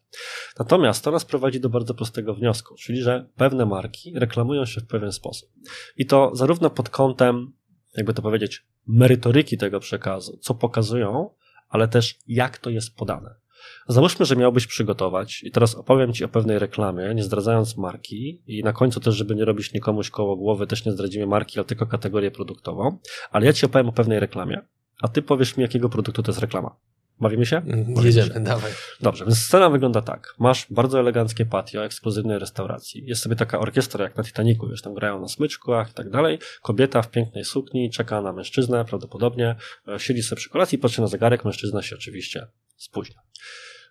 [0.60, 4.88] Natomiast to nas prowadzi do bardzo prostego wniosku, czyli że pewne marki reklamują się w
[4.88, 5.50] pewien sposób.
[5.98, 7.54] I to zarówno pod kątem,
[7.98, 11.30] jakby to powiedzieć, merytoryki tego przekazu, co pokazują,
[11.70, 13.43] ale też jak to jest podane.
[13.88, 18.64] Załóżmy, że miałbyś przygotować i teraz opowiem Ci o pewnej reklamie, nie zdradzając marki i
[18.64, 21.86] na końcu też, żeby nie robić nikomuś koło głowy, też nie zdradzimy marki, ale tylko
[21.86, 22.98] kategorię produktową,
[23.32, 24.62] ale ja Ci opowiem o pewnej reklamie,
[25.02, 26.76] a Ty powiesz mi, jakiego produktu to jest reklama.
[27.24, 27.62] Bawimy się?
[27.62, 28.40] Bawimy Jedziemy, się.
[28.40, 28.72] dawaj.
[29.02, 30.36] Dobrze, więc scena wygląda tak.
[30.40, 33.06] Masz bardzo eleganckie patio ekskluzywnej restauracji.
[33.06, 36.40] Jest sobie taka orkiestra jak na Titanicu, wiesz, tam grają na smyczkach i tak dalej.
[36.62, 39.56] Kobieta w pięknej sukni czeka na mężczyznę prawdopodobnie,
[39.88, 43.22] e, siedzi sobie przy kolacji, patrzy na zegarek, mężczyzna się oczywiście spóźnia.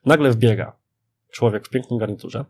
[0.05, 0.77] Nagle wbiega
[1.31, 2.45] człowiek w pięknym garniturze,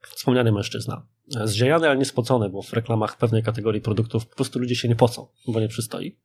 [0.00, 1.06] wspomniany mężczyzna,
[1.44, 4.96] zdziejany, ale nie spocony, bo w reklamach pewnej kategorii produktów po prostu ludzie się nie
[4.96, 6.16] pocą, bo nie przystoi.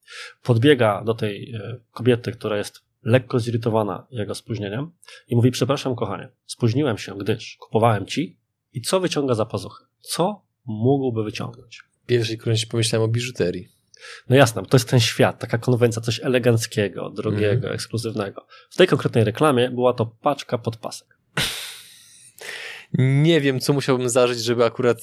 [0.44, 4.92] Podbiega do tej e, kobiety, która jest lekko zirytowana jego spóźnieniem
[5.28, 8.40] i mówi, przepraszam kochanie, spóźniłem się, gdyż kupowałem ci
[8.74, 9.86] i co wyciąga za pazuchy?
[10.02, 11.84] Co mógłby wyciągnąć?
[12.04, 13.68] W pierwszej kolejności pomyślałem o biżuterii.
[14.30, 17.76] No jasne, to jest ten świat, taka konwencja, coś eleganckiego, drogiego, mm.
[17.76, 18.48] ekskluzywnego.
[18.70, 21.18] W tej konkretnej reklamie była to paczka podpasek.
[22.98, 24.98] Nie wiem, co musiałbym zażyć, żeby akurat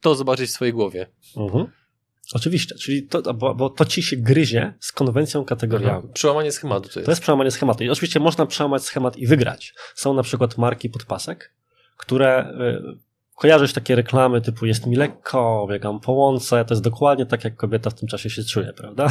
[0.00, 1.06] to zobaczyć w swojej głowie.
[1.36, 1.66] Mhm.
[2.32, 6.08] Oczywiście, czyli to, bo, bo, to ci się gryzie z konwencją kategorialną.
[6.08, 7.04] Przełamanie schematu to jest.
[7.06, 7.84] To jest przełamanie schematu.
[7.84, 9.74] I oczywiście można przełamać schemat i wygrać.
[9.94, 11.52] Są na przykład marki podpasek,
[11.96, 12.50] które
[12.94, 13.07] y,
[13.38, 17.56] kojarzysz takie reklamy typu jest mi lekko, biegam po łące, to jest dokładnie tak, jak
[17.56, 19.08] kobieta w tym czasie się czuje, prawda?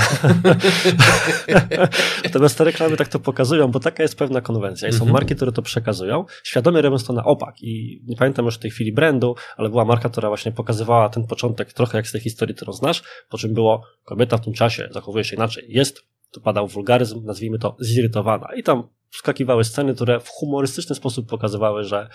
[2.24, 5.14] Natomiast te reklamy tak to pokazują, bo taka jest pewna konwencja i są mhm.
[5.14, 8.72] marki, które to przekazują, świadomie robiąc to na opak i nie pamiętam już w tej
[8.72, 12.56] chwili brandu, ale była marka, która właśnie pokazywała ten początek trochę jak z tej historii,
[12.56, 16.68] którą znasz, po czym było kobieta w tym czasie zachowuje się inaczej, jest tu padał
[16.68, 18.48] wulgaryzm, nazwijmy to zirytowana.
[18.56, 22.10] I tam wskakiwały sceny, które w humorystyczny sposób pokazywały, że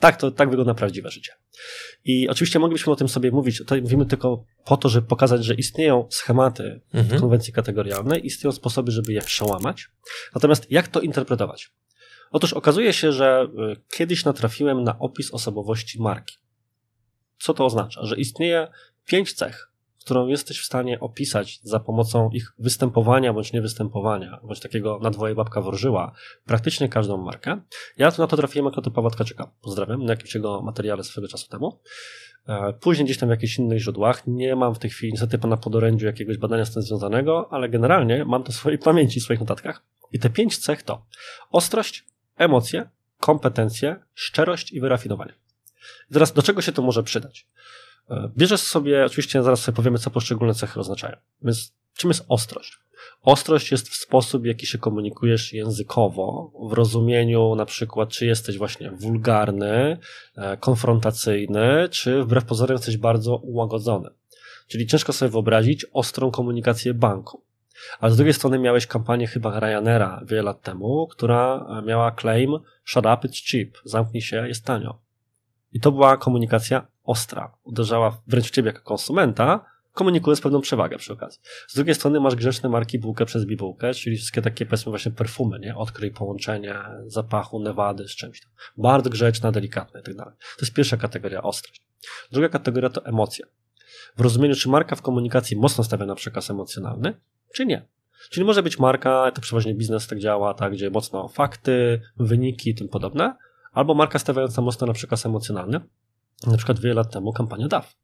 [0.00, 1.32] tak, to tak wygląda prawdziwe życie.
[2.04, 5.54] I oczywiście moglibyśmy o tym sobie mówić, to mówimy tylko po to, żeby pokazać, że
[5.54, 7.20] istnieją schematy mhm.
[7.20, 9.88] konwencji kategorialnej, istnieją sposoby, żeby je przełamać.
[10.34, 11.70] Natomiast jak to interpretować?
[12.30, 16.36] Otóż okazuje się, że y, kiedyś natrafiłem na opis osobowości marki.
[17.38, 18.06] Co to oznacza?
[18.06, 18.68] Że istnieje
[19.06, 19.67] pięć cech,
[20.08, 25.34] którą jesteś w stanie opisać za pomocą ich występowania bądź niewystępowania, bądź takiego na dwoje
[25.34, 26.12] babka wróżyła,
[26.44, 27.60] praktycznie każdą markę.
[27.98, 29.50] Ja na to trafiłem jako do Pawła Tkaczyka.
[29.62, 31.80] Pozdrawiam, na jakimś jego materiale swego czasu temu.
[32.48, 34.26] E, później gdzieś tam w jakichś innych źródłach.
[34.26, 38.24] Nie mam w tej chwili niestety na podorędziu jakiegoś badania z tym związanego, ale generalnie
[38.24, 39.82] mam to w swojej pamięci, w swoich notatkach.
[40.12, 41.06] I te pięć cech to
[41.50, 42.04] ostrość,
[42.36, 42.88] emocje,
[43.20, 45.32] kompetencje, szczerość i wyrafinowanie.
[46.10, 47.46] I teraz do czego się to może przydać?
[48.10, 51.16] E, bierzesz sobie, oczywiście zaraz sobie powiemy, co poszczególne cechy oznaczają.
[51.42, 52.78] Więc czym jest ostrość?
[53.22, 58.58] Ostrość jest w sposób, w jaki się komunikujesz językowo, w rozumieniu na przykład, czy jesteś
[58.58, 59.98] właśnie wulgarny,
[60.36, 64.10] e, konfrontacyjny, czy wbrew pozorom jesteś bardzo ułagodzony.
[64.68, 67.42] Czyli ciężko sobie wyobrazić ostrą komunikację banku.
[68.00, 73.06] Ale z drugiej strony miałeś kampanię chyba Ryanaira wiele lat temu, która miała claim shut
[73.06, 74.98] up, it's cheap, zamknij się, jest tanio.
[75.72, 77.54] I to była komunikacja ostra.
[77.64, 81.40] Uderzała wręcz w ciebie jako konsumenta, komunikując pewną przewagę przy okazji.
[81.68, 85.58] Z drugiej strony masz grzeczne marki bułkę przez bibułkę, czyli wszystkie takie powiedzmy właśnie perfumy,
[85.58, 85.76] nie?
[85.76, 86.74] Odkryj połączenie
[87.06, 88.50] zapachu Nevady z czymś tam.
[88.76, 90.34] Bardzo grzeczna, delikatna i tak dalej.
[90.38, 91.82] To jest pierwsza kategoria, ostrość.
[92.32, 93.44] Druga kategoria to emocje.
[94.16, 97.20] W rozumieniu, czy marka w komunikacji mocno stawia na przekaz emocjonalny,
[97.54, 97.88] czy nie.
[98.30, 102.74] Czyli może być marka, to przeważnie biznes tak działa, tak, gdzie mocno fakty, wyniki i
[102.74, 103.36] tym podobne,
[103.72, 105.80] albo marka stawiająca mocno na przekaz emocjonalny,
[106.46, 107.96] na przykład wiele lat temu kampania DAF.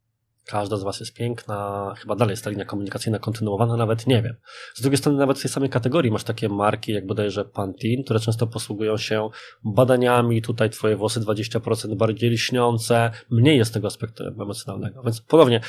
[0.47, 4.35] Każda z Was jest piękna, chyba dalej jest ta linia komunikacyjna kontynuowana, nawet nie wiem.
[4.75, 8.21] Z drugiej strony, nawet w tej samej kategorii masz takie marki, jak bodajże Pantene, które
[8.21, 9.29] często posługują się
[9.65, 15.03] badaniami, tutaj Twoje włosy 20% bardziej lśniące, mniej jest tego aspektu emocjonalnego.
[15.03, 15.61] Więc ponownie,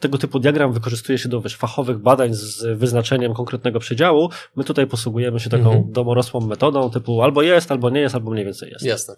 [0.00, 4.30] tego typu diagram wykorzystuje się do wiesz, fachowych badań z wyznaczeniem konkretnego przedziału.
[4.56, 5.92] My tutaj posługujemy się taką mhm.
[5.92, 8.84] domorosłą metodą typu albo jest, albo nie jest, albo mniej więcej jest.
[8.84, 9.16] Jasne.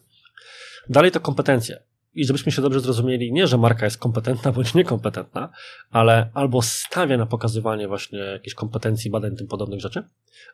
[0.88, 1.83] Dalej to kompetencje.
[2.14, 5.49] I żebyśmy się dobrze zrozumieli, nie, że marka jest kompetentna bądź niekompetentna,
[5.90, 10.03] ale albo stawia na pokazywanie właśnie jakichś kompetencji, badań, tym podobnych rzeczy,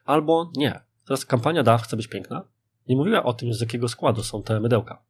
[0.04, 0.80] albo nie.
[1.06, 2.42] Teraz kampania DAW chce być piękna.
[2.88, 5.02] Nie mówiła o tym, z jakiego składu są te mydełka.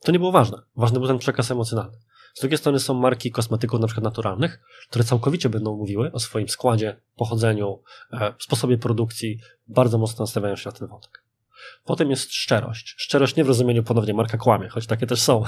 [0.00, 0.58] To nie było ważne.
[0.76, 1.96] Ważny był ten przekaz emocjonalny.
[2.34, 6.48] Z drugiej strony są marki kosmetyków na przykład naturalnych, które całkowicie będą mówiły o swoim
[6.48, 9.38] składzie, pochodzeniu, e, sposobie produkcji,
[9.68, 11.24] bardzo mocno nastawiają się na ten wątek.
[11.84, 12.94] Potem jest szczerość.
[12.98, 15.42] Szczerość nie w rozumieniu ponownie marka kłamie, choć takie też są.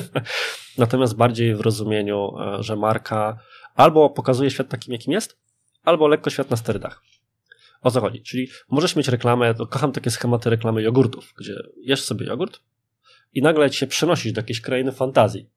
[0.78, 3.38] Natomiast bardziej w rozumieniu, e, że marka
[3.74, 5.38] albo pokazuje świat takim, jakim jest,
[5.82, 7.02] albo lekko świat na sterydach.
[7.82, 8.22] O co chodzi?
[8.22, 12.60] Czyli możesz mieć reklamę, to kocham takie schematy reklamy jogurtów, gdzie jesz sobie jogurt
[13.34, 15.50] i nagle ci się przenosisz do jakiejś krainy fantazji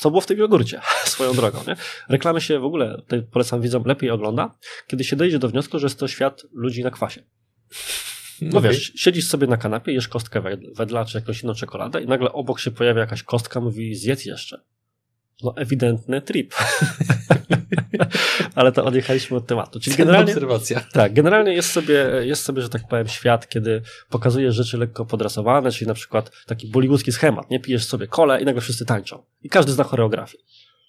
[0.00, 1.58] co było w tym jogurcie, swoją drogą.
[1.66, 1.76] Nie?
[2.08, 5.86] Reklamy się w ogóle, tutaj polecam widzom, lepiej ogląda, kiedy się dojdzie do wniosku, że
[5.86, 7.22] jest to świat ludzi na kwasie.
[8.40, 8.70] No okay.
[8.70, 10.42] wiesz, siedzisz sobie na kanapie, jesz kostkę
[10.76, 14.60] wedla czy jakąś inną czekoladę i nagle obok się pojawia jakaś kostka, mówi zjedz jeszcze.
[15.42, 16.54] No ewidentny trip.
[18.54, 19.80] Ale to odjechaliśmy od tematu.
[19.80, 20.80] Czyli generalnie, obserwacja.
[20.92, 25.72] Tak, generalnie jest sobie, jest sobie, że tak powiem, świat, kiedy pokazujesz rzeczy lekko podrasowane,
[25.72, 29.22] czyli na przykład taki bollywoodzki schemat, nie pijesz sobie kole i nagle wszyscy tańczą.
[29.42, 30.38] I każdy zna choreografię.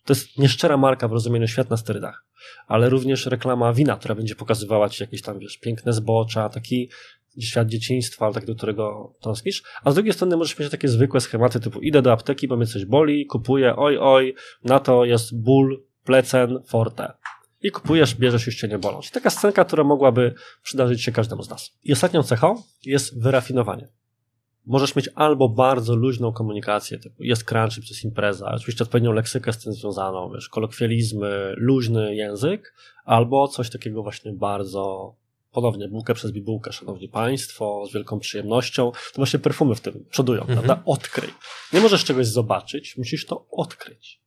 [0.06, 2.26] To jest nieszczera marka w rozumieniu świat na sterydach,
[2.68, 6.90] ale również reklama wina, która będzie pokazywała ci jakieś tam, wiesz, piękne zbocza, taki
[7.40, 11.60] świat dzieciństwa, tak do którego tąskisz, a z drugiej strony możesz mieć takie zwykłe schematy
[11.60, 15.84] typu idę do apteki, bo mnie coś boli, kupuję, oj, oj, na to jest ból,
[16.04, 17.14] plecen, forte.
[17.62, 19.00] I kupujesz, bierzesz, już cię nie bolą.
[19.14, 21.72] Taka scenka, która mogłaby przydarzyć się każdemu z nas.
[21.84, 23.88] I ostatnią cechą jest wyrafinowanie.
[24.66, 29.54] Możesz mieć albo bardzo luźną komunikację, typu jest crunch, to jest impreza, oczywiście odpowiednią leksykę
[29.54, 32.74] z tym związaną, wiesz, kolokwializmy, luźny język,
[33.06, 35.16] albo coś takiego właśnie bardzo
[35.52, 38.92] ponownie bułkę przez bibułkę, szanowni państwo, z wielką przyjemnością.
[38.92, 40.60] To właśnie perfumy w tym przodują, mhm.
[40.60, 40.84] prawda?
[40.86, 41.30] Odkryj.
[41.74, 44.22] Nie możesz czegoś zobaczyć, musisz to odkryć.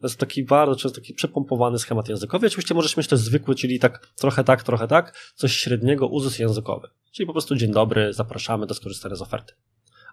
[0.00, 2.46] To jest taki bardzo często taki przepompowany schemat językowy.
[2.46, 6.88] Oczywiście możesz mieć też zwykły, czyli tak trochę tak, trochę tak, coś średniego, uzus językowy.
[7.12, 9.54] Czyli po prostu dzień dobry, zapraszamy do skorzystania z oferty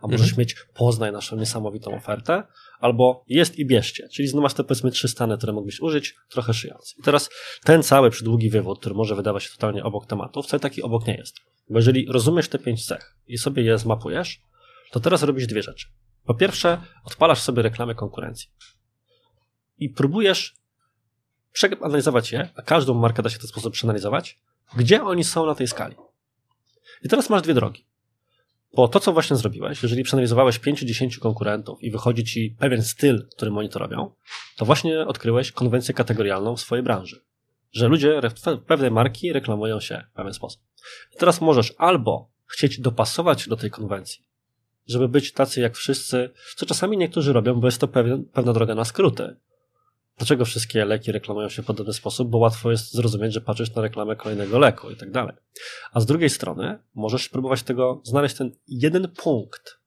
[0.01, 0.39] a możesz mhm.
[0.39, 2.43] mieć poznaj naszą niesamowitą ofertę,
[2.79, 6.53] albo jest i bierzcie, czyli znowu masz te powiedzmy trzy stany, które mógłbyś użyć, trochę
[6.53, 6.95] szyjąc.
[6.99, 7.29] I teraz
[7.63, 11.15] ten cały przydługi wywód, który może wydawać się totalnie obok tematów, wcale taki obok nie
[11.15, 11.35] jest.
[11.69, 14.41] Bo jeżeli rozumiesz te pięć cech i sobie je zmapujesz,
[14.91, 15.87] to teraz robisz dwie rzeczy.
[16.25, 18.49] Po pierwsze, odpalasz sobie reklamy konkurencji
[19.77, 20.55] i próbujesz
[21.53, 24.39] przeanalizować je, a każdą markę da się w ten sposób przeanalizować,
[24.75, 25.95] Gdzie oni są na tej skali?
[27.03, 27.85] I teraz masz dwie drogi.
[28.75, 33.57] Bo to, co właśnie zrobiłeś, jeżeli przeanalizowałeś 5-10 konkurentów i wychodzi ci pewien styl, którym
[33.57, 34.11] oni to robią,
[34.57, 37.21] to właśnie odkryłeś konwencję kategorialną w swojej branży.
[37.71, 38.21] Że ludzie
[38.67, 40.61] pewne marki reklamują się w pewien sposób.
[41.15, 44.25] I teraz możesz albo chcieć dopasować do tej konwencji,
[44.87, 48.75] żeby być tacy jak wszyscy, co czasami niektórzy robią, bo jest to pewien, pewna droga
[48.75, 49.35] na skróty.
[50.17, 52.29] Dlaczego wszystkie leki reklamują się w podobny sposób?
[52.29, 55.35] Bo łatwo jest zrozumieć, że patrzysz na reklamę kolejnego leku i tak dalej.
[55.91, 59.79] A z drugiej strony możesz spróbować tego, znaleźć ten jeden punkt,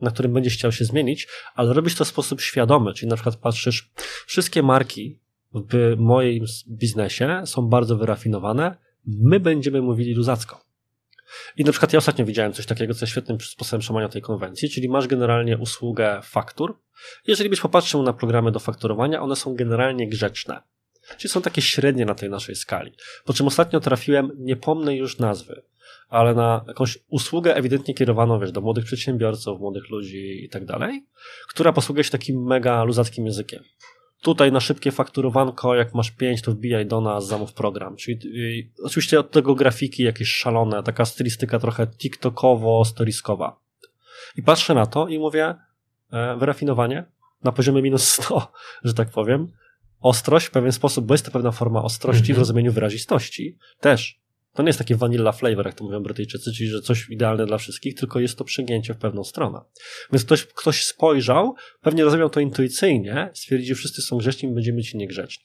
[0.00, 3.36] na którym będziesz chciał się zmienić, ale robisz to w sposób świadomy, czyli na przykład
[3.36, 3.90] patrzysz,
[4.26, 5.20] wszystkie marki
[5.54, 8.76] w moim biznesie są bardzo wyrafinowane,
[9.06, 10.67] my będziemy mówili luzacko.
[11.56, 14.70] I na przykład ja ostatnio widziałem coś takiego, co jest świetnym sposobem szamania tej konwencji,
[14.70, 16.78] czyli masz generalnie usługę faktur.
[17.26, 20.62] Jeżeli byś popatrzył na programy do fakturowania, one są generalnie grzeczne.
[21.16, 22.92] Czyli są takie średnie na tej naszej skali.
[23.24, 25.62] Po czym ostatnio trafiłem, nie pomnę już nazwy,
[26.08, 31.06] ale na jakąś usługę ewidentnie kierowaną, wiesz, do młodych przedsiębiorców, młodych ludzi i tak dalej,
[31.48, 33.64] która posługuje się takim mega luzackim językiem.
[34.22, 37.96] Tutaj na szybkie fakturowanko, jak masz pięć, to wbijaj do nas, zamów program.
[37.96, 43.52] Czyli y, oczywiście od tego grafiki jakieś szalone, taka stylistyka trochę TikTokowo-storiskowa.
[44.36, 45.54] I patrzę na to i mówię,
[46.12, 47.04] e, wyrafinowanie
[47.44, 48.52] na poziomie minus 100,
[48.84, 49.52] że tak powiem.
[50.00, 52.38] Ostrość w pewien sposób, bo jest to pewna forma ostrości w mhm.
[52.38, 53.56] rozumieniu wyrazistości.
[53.80, 54.20] Też
[54.54, 57.58] to nie jest takie vanilla flavor, jak to mówią Brytyjczycy, czyli że coś idealne dla
[57.58, 59.60] wszystkich, tylko jest to przygięcie w pewną stronę.
[60.12, 64.96] Więc ktoś, ktoś spojrzał, pewnie rozumiał to intuicyjnie, stwierdził, że wszyscy są grzeczni, będziemy ci
[64.96, 65.44] niegrzeczni.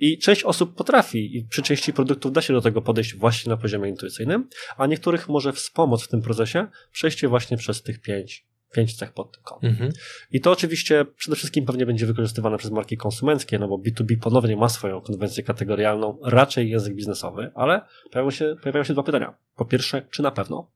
[0.00, 3.56] I część osób potrafi i przy części produktów da się do tego podejść właśnie na
[3.56, 8.96] poziomie intuicyjnym, a niektórych może wspomóc w tym procesie przejście właśnie przez tych pięć pięć
[8.96, 9.70] cech pod tym kątem.
[9.70, 9.92] Mhm.
[10.30, 14.56] I to oczywiście przede wszystkim pewnie będzie wykorzystywane przez marki konsumenckie, no bo B2B ponownie
[14.56, 17.80] ma swoją konwencję kategorialną, raczej język biznesowy, ale
[18.12, 19.34] pojawiają się, pojawiają się dwa pytania.
[19.56, 20.70] Po pierwsze, czy na pewno?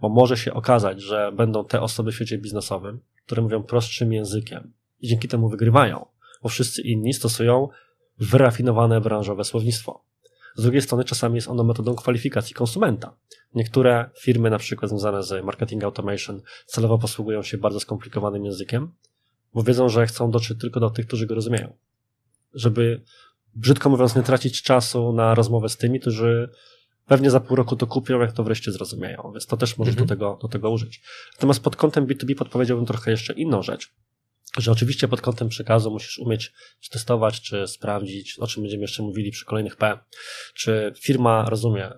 [0.00, 4.72] Bo może się okazać, że będą te osoby w świecie biznesowym, które mówią prostszym językiem
[5.00, 6.06] i dzięki temu wygrywają,
[6.42, 7.68] bo wszyscy inni stosują
[8.18, 10.04] wyrafinowane branżowe słownictwo.
[10.56, 13.16] Z drugiej strony czasami jest ono metodą kwalifikacji konsumenta.
[13.54, 18.92] Niektóre firmy, na przykład związane z marketing automation, celowo posługują się bardzo skomplikowanym językiem,
[19.54, 21.76] bo wiedzą, że chcą dotrzeć tylko do tych, którzy go rozumieją.
[22.54, 23.02] Żeby,
[23.54, 26.50] brzydko mówiąc, nie tracić czasu na rozmowę z tymi, którzy
[27.06, 30.08] pewnie za pół roku to kupią, jak to wreszcie zrozumieją, więc to też możesz mhm.
[30.08, 31.02] do, tego, do tego użyć.
[31.32, 33.94] Natomiast pod kątem B2B podpowiedziałbym trochę jeszcze inną rzecz,
[34.58, 36.52] że oczywiście pod kątem przekazu musisz umieć
[36.90, 39.98] testować, czy sprawdzić, o czym będziemy jeszcze mówili przy kolejnych P,
[40.54, 41.90] czy firma rozumie,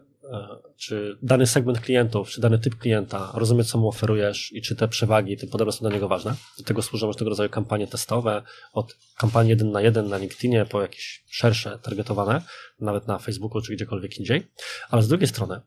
[0.76, 4.88] czy dany segment klientów, czy dany typ klienta rozumie, co mu oferujesz i czy te
[4.88, 6.34] przewagi, te podobne są dla niego ważne.
[6.58, 10.82] Do tego służą różnego rodzaju kampanie testowe, od kampanii jeden na jeden na LinkedInie po
[10.82, 12.42] jakieś szersze, targetowane,
[12.80, 14.46] nawet na Facebooku czy gdziekolwiek indziej.
[14.90, 15.60] Ale z drugiej strony,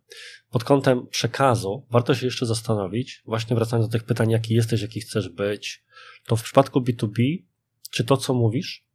[0.49, 5.01] pod kątem przekazu, warto się jeszcze zastanowić, właśnie wracając do tych pytań, jaki jesteś, jaki
[5.01, 5.83] chcesz być,
[6.25, 7.43] to w przypadku B2B,
[7.91, 8.85] czy to, co mówisz,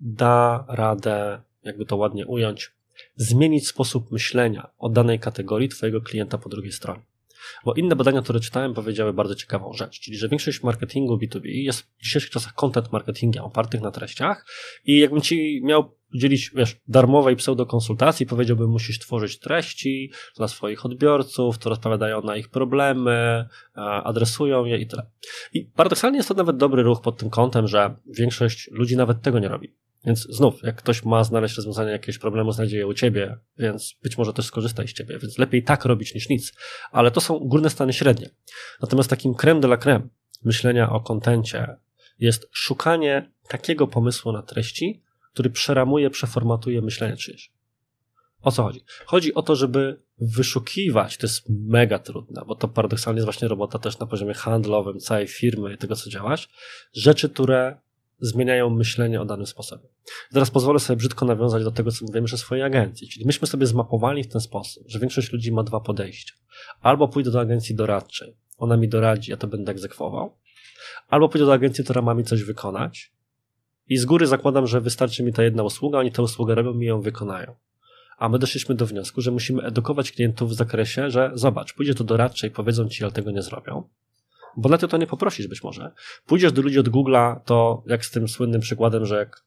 [0.00, 2.74] da radę, jakby to ładnie ująć,
[3.16, 7.02] zmienić sposób myślenia o danej kategorii Twojego klienta po drugiej stronie.
[7.64, 11.80] Bo inne badania, które czytałem, powiedziały bardzo ciekawą rzecz, czyli że większość marketingu B2B jest
[11.80, 14.46] w dzisiejszych czasach content marketingiem opartych na treściach
[14.84, 21.58] i jakbym Ci miał udzielić, wiesz, darmowej pseudokonsultacji, powiedziałbym, musisz tworzyć treści dla swoich odbiorców,
[21.58, 23.48] które odpowiadają na ich problemy,
[24.04, 25.06] adresują je i tyle.
[25.52, 29.38] I paradoksalnie jest to nawet dobry ruch pod tym kątem, że większość ludzi nawet tego
[29.38, 29.74] nie robi.
[30.06, 34.18] Więc znów, jak ktoś ma znaleźć rozwiązanie jakiegoś problemu, znajdzie je u ciebie, więc być
[34.18, 36.52] może też skorzysta z ciebie, więc lepiej tak robić niż nic.
[36.92, 38.30] Ale to są górne stany średnie.
[38.82, 40.08] Natomiast takim creme de la creme
[40.44, 41.76] myślenia o kontencie
[42.18, 47.52] jest szukanie takiego pomysłu na treści, który przeramuje, przeformatuje myślenie czyjeś.
[48.42, 48.84] O co chodzi?
[49.06, 53.78] Chodzi o to, żeby wyszukiwać, to jest mega trudne, bo to paradoksalnie jest właśnie robota
[53.78, 56.48] też na poziomie handlowym, całej firmy i tego, co działasz,
[56.92, 57.76] rzeczy, które
[58.26, 59.88] zmieniają myślenie o danym sposobie.
[60.32, 63.08] Teraz pozwolę sobie brzydko nawiązać do tego, co mówimy o swojej agencji.
[63.08, 66.34] Czyli myśmy sobie zmapowali w ten sposób, że większość ludzi ma dwa podejścia.
[66.80, 70.36] Albo pójdę do agencji doradczej, ona mi doradzi, ja to będę egzekwował,
[71.08, 73.12] albo pójdę do agencji, która ma mi coś wykonać
[73.88, 76.84] i z góry zakładam, że wystarczy mi ta jedna usługa, oni tę usługę robią i
[76.84, 77.54] ją wykonają.
[78.18, 82.04] A my doszliśmy do wniosku, że musimy edukować klientów w zakresie, że zobacz, pójdzie to
[82.04, 83.88] doradczej, powiedzą ci, ale tego nie zrobią
[84.56, 85.92] bo na to to nie poprosisz być może.
[86.26, 89.44] Pójdziesz do ludzi od Google'a, to jak z tym słynnym przykładem, że jak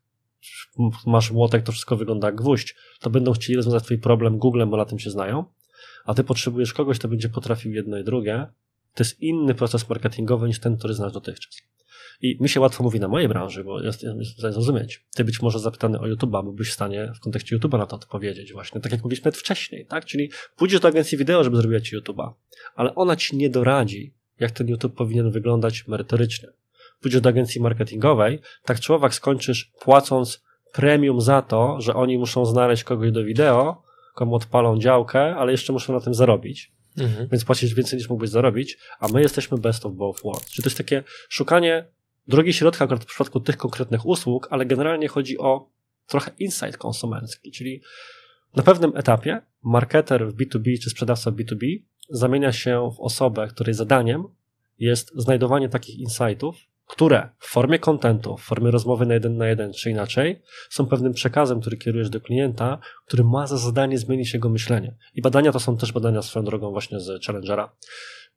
[1.06, 4.78] masz młotek, to wszystko wygląda jak gwóźdź, to będą chcieli rozwiązać twój problem Googlem, bo
[4.78, 5.46] na tym się znają,
[6.06, 8.48] a ty potrzebujesz kogoś, kto będzie potrafił jedno i drugie.
[8.94, 11.62] To jest inny proces marketingowy niż ten, który znasz dotychczas.
[12.22, 15.06] I mi się łatwo mówi na mojej branży, bo jest, jest zrozumieć.
[15.16, 18.54] Ty być może zapytany o YouTube'a, byłbyś w stanie w kontekście YouTube'a na to odpowiedzieć
[18.54, 20.06] właśnie, tak jak mówiliśmy wcześniej, tak?
[20.06, 22.32] Czyli pójdziesz do agencji wideo, żeby zrobiła ci YouTube'a,
[22.76, 26.50] ale ona ci nie doradzi, jak ten YouTube powinien wyglądać merytorycznie.
[27.02, 32.84] Pójdziesz do agencji marketingowej, tak człowiek skończysz płacąc premium za to, że oni muszą znaleźć
[32.84, 33.84] kogoś do wideo,
[34.16, 36.72] komu odpalą działkę, ale jeszcze muszą na tym zarobić.
[36.98, 37.28] Mhm.
[37.32, 40.50] Więc płacisz więcej niż mógłbyś zarobić, a my jesteśmy best of both worlds.
[40.50, 41.86] Czyli to jest takie szukanie
[42.28, 45.70] drogi środka akurat w przypadku tych konkretnych usług, ale generalnie chodzi o
[46.08, 47.82] trochę insight konsumencki, czyli
[48.56, 51.80] na pewnym etapie marketer w B2B czy sprzedawca w B2B
[52.10, 54.24] zamienia się w osobę, której zadaniem
[54.80, 56.56] jest znajdowanie takich insightów,
[56.86, 61.14] które w formie kontentu, w formie rozmowy na jeden na jeden czy inaczej, są pewnym
[61.14, 64.96] przekazem, który kierujesz do klienta, który ma za zadanie zmienić jego myślenie.
[65.14, 67.76] I badania to są też badania swoją drogą właśnie z Challengera.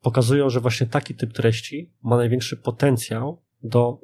[0.01, 4.01] Pokazują, że właśnie taki typ treści ma największy potencjał do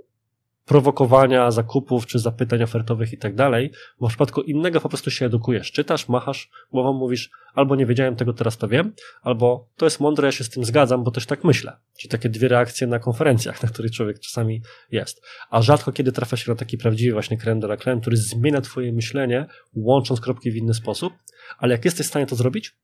[0.66, 5.26] prowokowania zakupów czy zapytań ofertowych i tak dalej, bo w przypadku innego po prostu się
[5.26, 5.72] edukujesz.
[5.72, 8.92] Czytasz, machasz głową, mówisz albo nie wiedziałem tego, teraz to wiem,
[9.22, 11.76] albo to jest mądre, ja się z tym zgadzam, bo też tak myślę.
[11.98, 15.22] Czyli takie dwie reakcje na konferencjach, na których człowiek czasami jest.
[15.50, 18.60] A rzadko kiedy trafia się na taki prawdziwy właśnie creme de la creme, który zmienia
[18.60, 21.12] twoje myślenie, łącząc kropki w inny sposób,
[21.58, 22.76] ale jak jesteś w stanie to zrobić,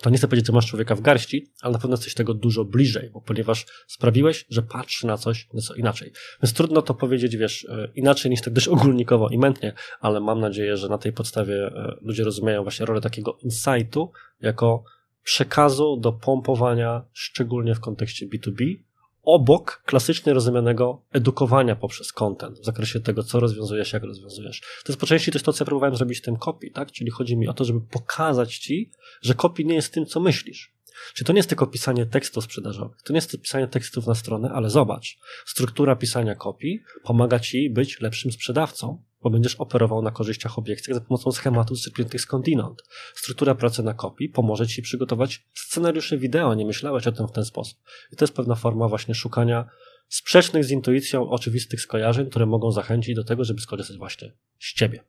[0.00, 2.64] to nie chcę powiedzieć, że masz człowieka w garści, ale na pewno jesteś tego dużo
[2.64, 6.12] bliżej, bo ponieważ sprawiłeś, że patrzy na coś nieco inaczej.
[6.42, 10.40] Więc trudno to powiedzieć, wiesz, e, inaczej niż tak dość ogólnikowo i mętnie, ale mam
[10.40, 14.84] nadzieję, że na tej podstawie e, ludzie rozumieją właśnie rolę takiego insightu jako
[15.22, 18.76] przekazu do pompowania, szczególnie w kontekście B2B,
[19.22, 24.60] obok klasycznie rozumianego edukowania poprzez content w zakresie tego, co rozwiązujesz, jak rozwiązujesz.
[24.60, 26.92] To jest po części też to, co ja próbowałem zrobić w tym kopii, tak?
[26.92, 28.90] Czyli chodzi mi o to, żeby pokazać ci,
[29.22, 30.72] że kopii nie jest tym, co myślisz.
[31.14, 34.50] Czyli to nie jest tylko pisanie tekstów sprzedażowych, to nie jest pisanie tekstów na stronę,
[34.50, 40.58] ale zobacz, struktura pisania kopii pomaga ci być lepszym sprzedawcą, bo będziesz operował na korzyściach
[40.58, 42.82] obiekcji za pomocą schematów zczerpniętych skądinąd.
[43.14, 47.44] Struktura pracy na kopii pomoże Ci przygotować scenariusze wideo, nie myślałeś o tym w ten
[47.44, 47.78] sposób.
[48.12, 49.64] I to jest pewna forma właśnie szukania
[50.08, 55.04] sprzecznych z intuicją oczywistych skojarzeń, które mogą zachęcić do tego, żeby skorzystać właśnie z Ciebie.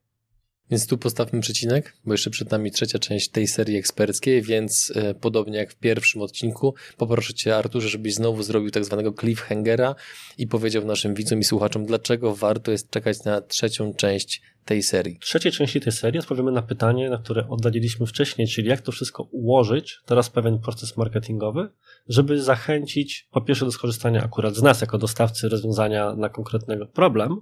[0.72, 5.14] Więc tu postawmy przecinek, bo jeszcze przed nami trzecia część tej serii eksperckiej, więc e,
[5.14, 9.96] podobnie jak w pierwszym odcinku, poproszę Cię Arturze, żebyś znowu zrobił tak zwanego cliffhangera
[10.38, 15.18] i powiedział naszym widzom i słuchaczom, dlaczego warto jest czekać na trzecią część tej serii.
[15.22, 18.92] W trzeciej części tej serii odpowiemy na pytanie, na które oddaliliśmy wcześniej, czyli jak to
[18.92, 21.70] wszystko ułożyć, teraz pewien proces marketingowy,
[22.08, 27.42] żeby zachęcić po pierwsze do skorzystania akurat z nas jako dostawcy rozwiązania na konkretny problem,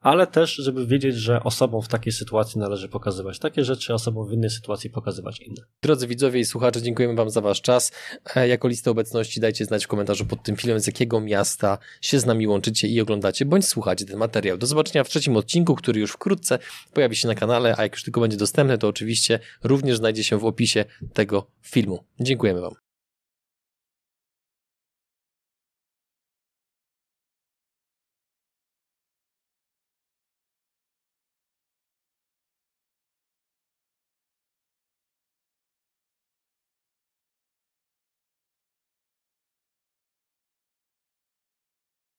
[0.00, 4.32] ale też, żeby wiedzieć, że osobom w takiej sytuacji należy pokazywać takie rzeczy, osobom w
[4.32, 5.62] innej sytuacji pokazywać inne.
[5.82, 7.92] Drodzy widzowie i słuchacze, dziękujemy Wam za Wasz czas.
[8.36, 12.20] E, jako listę obecności dajcie znać w komentarzu pod tym filmem, z jakiego miasta się
[12.20, 14.58] z nami łączycie i oglądacie, bądź słuchacie ten materiał.
[14.58, 16.58] Do zobaczenia w trzecim odcinku, który już wkrótce
[16.92, 20.38] pojawi się na kanale, a jak już tylko będzie dostępny, to oczywiście również znajdzie się
[20.38, 22.04] w opisie tego filmu.
[22.20, 22.89] Dziękujemy Wam.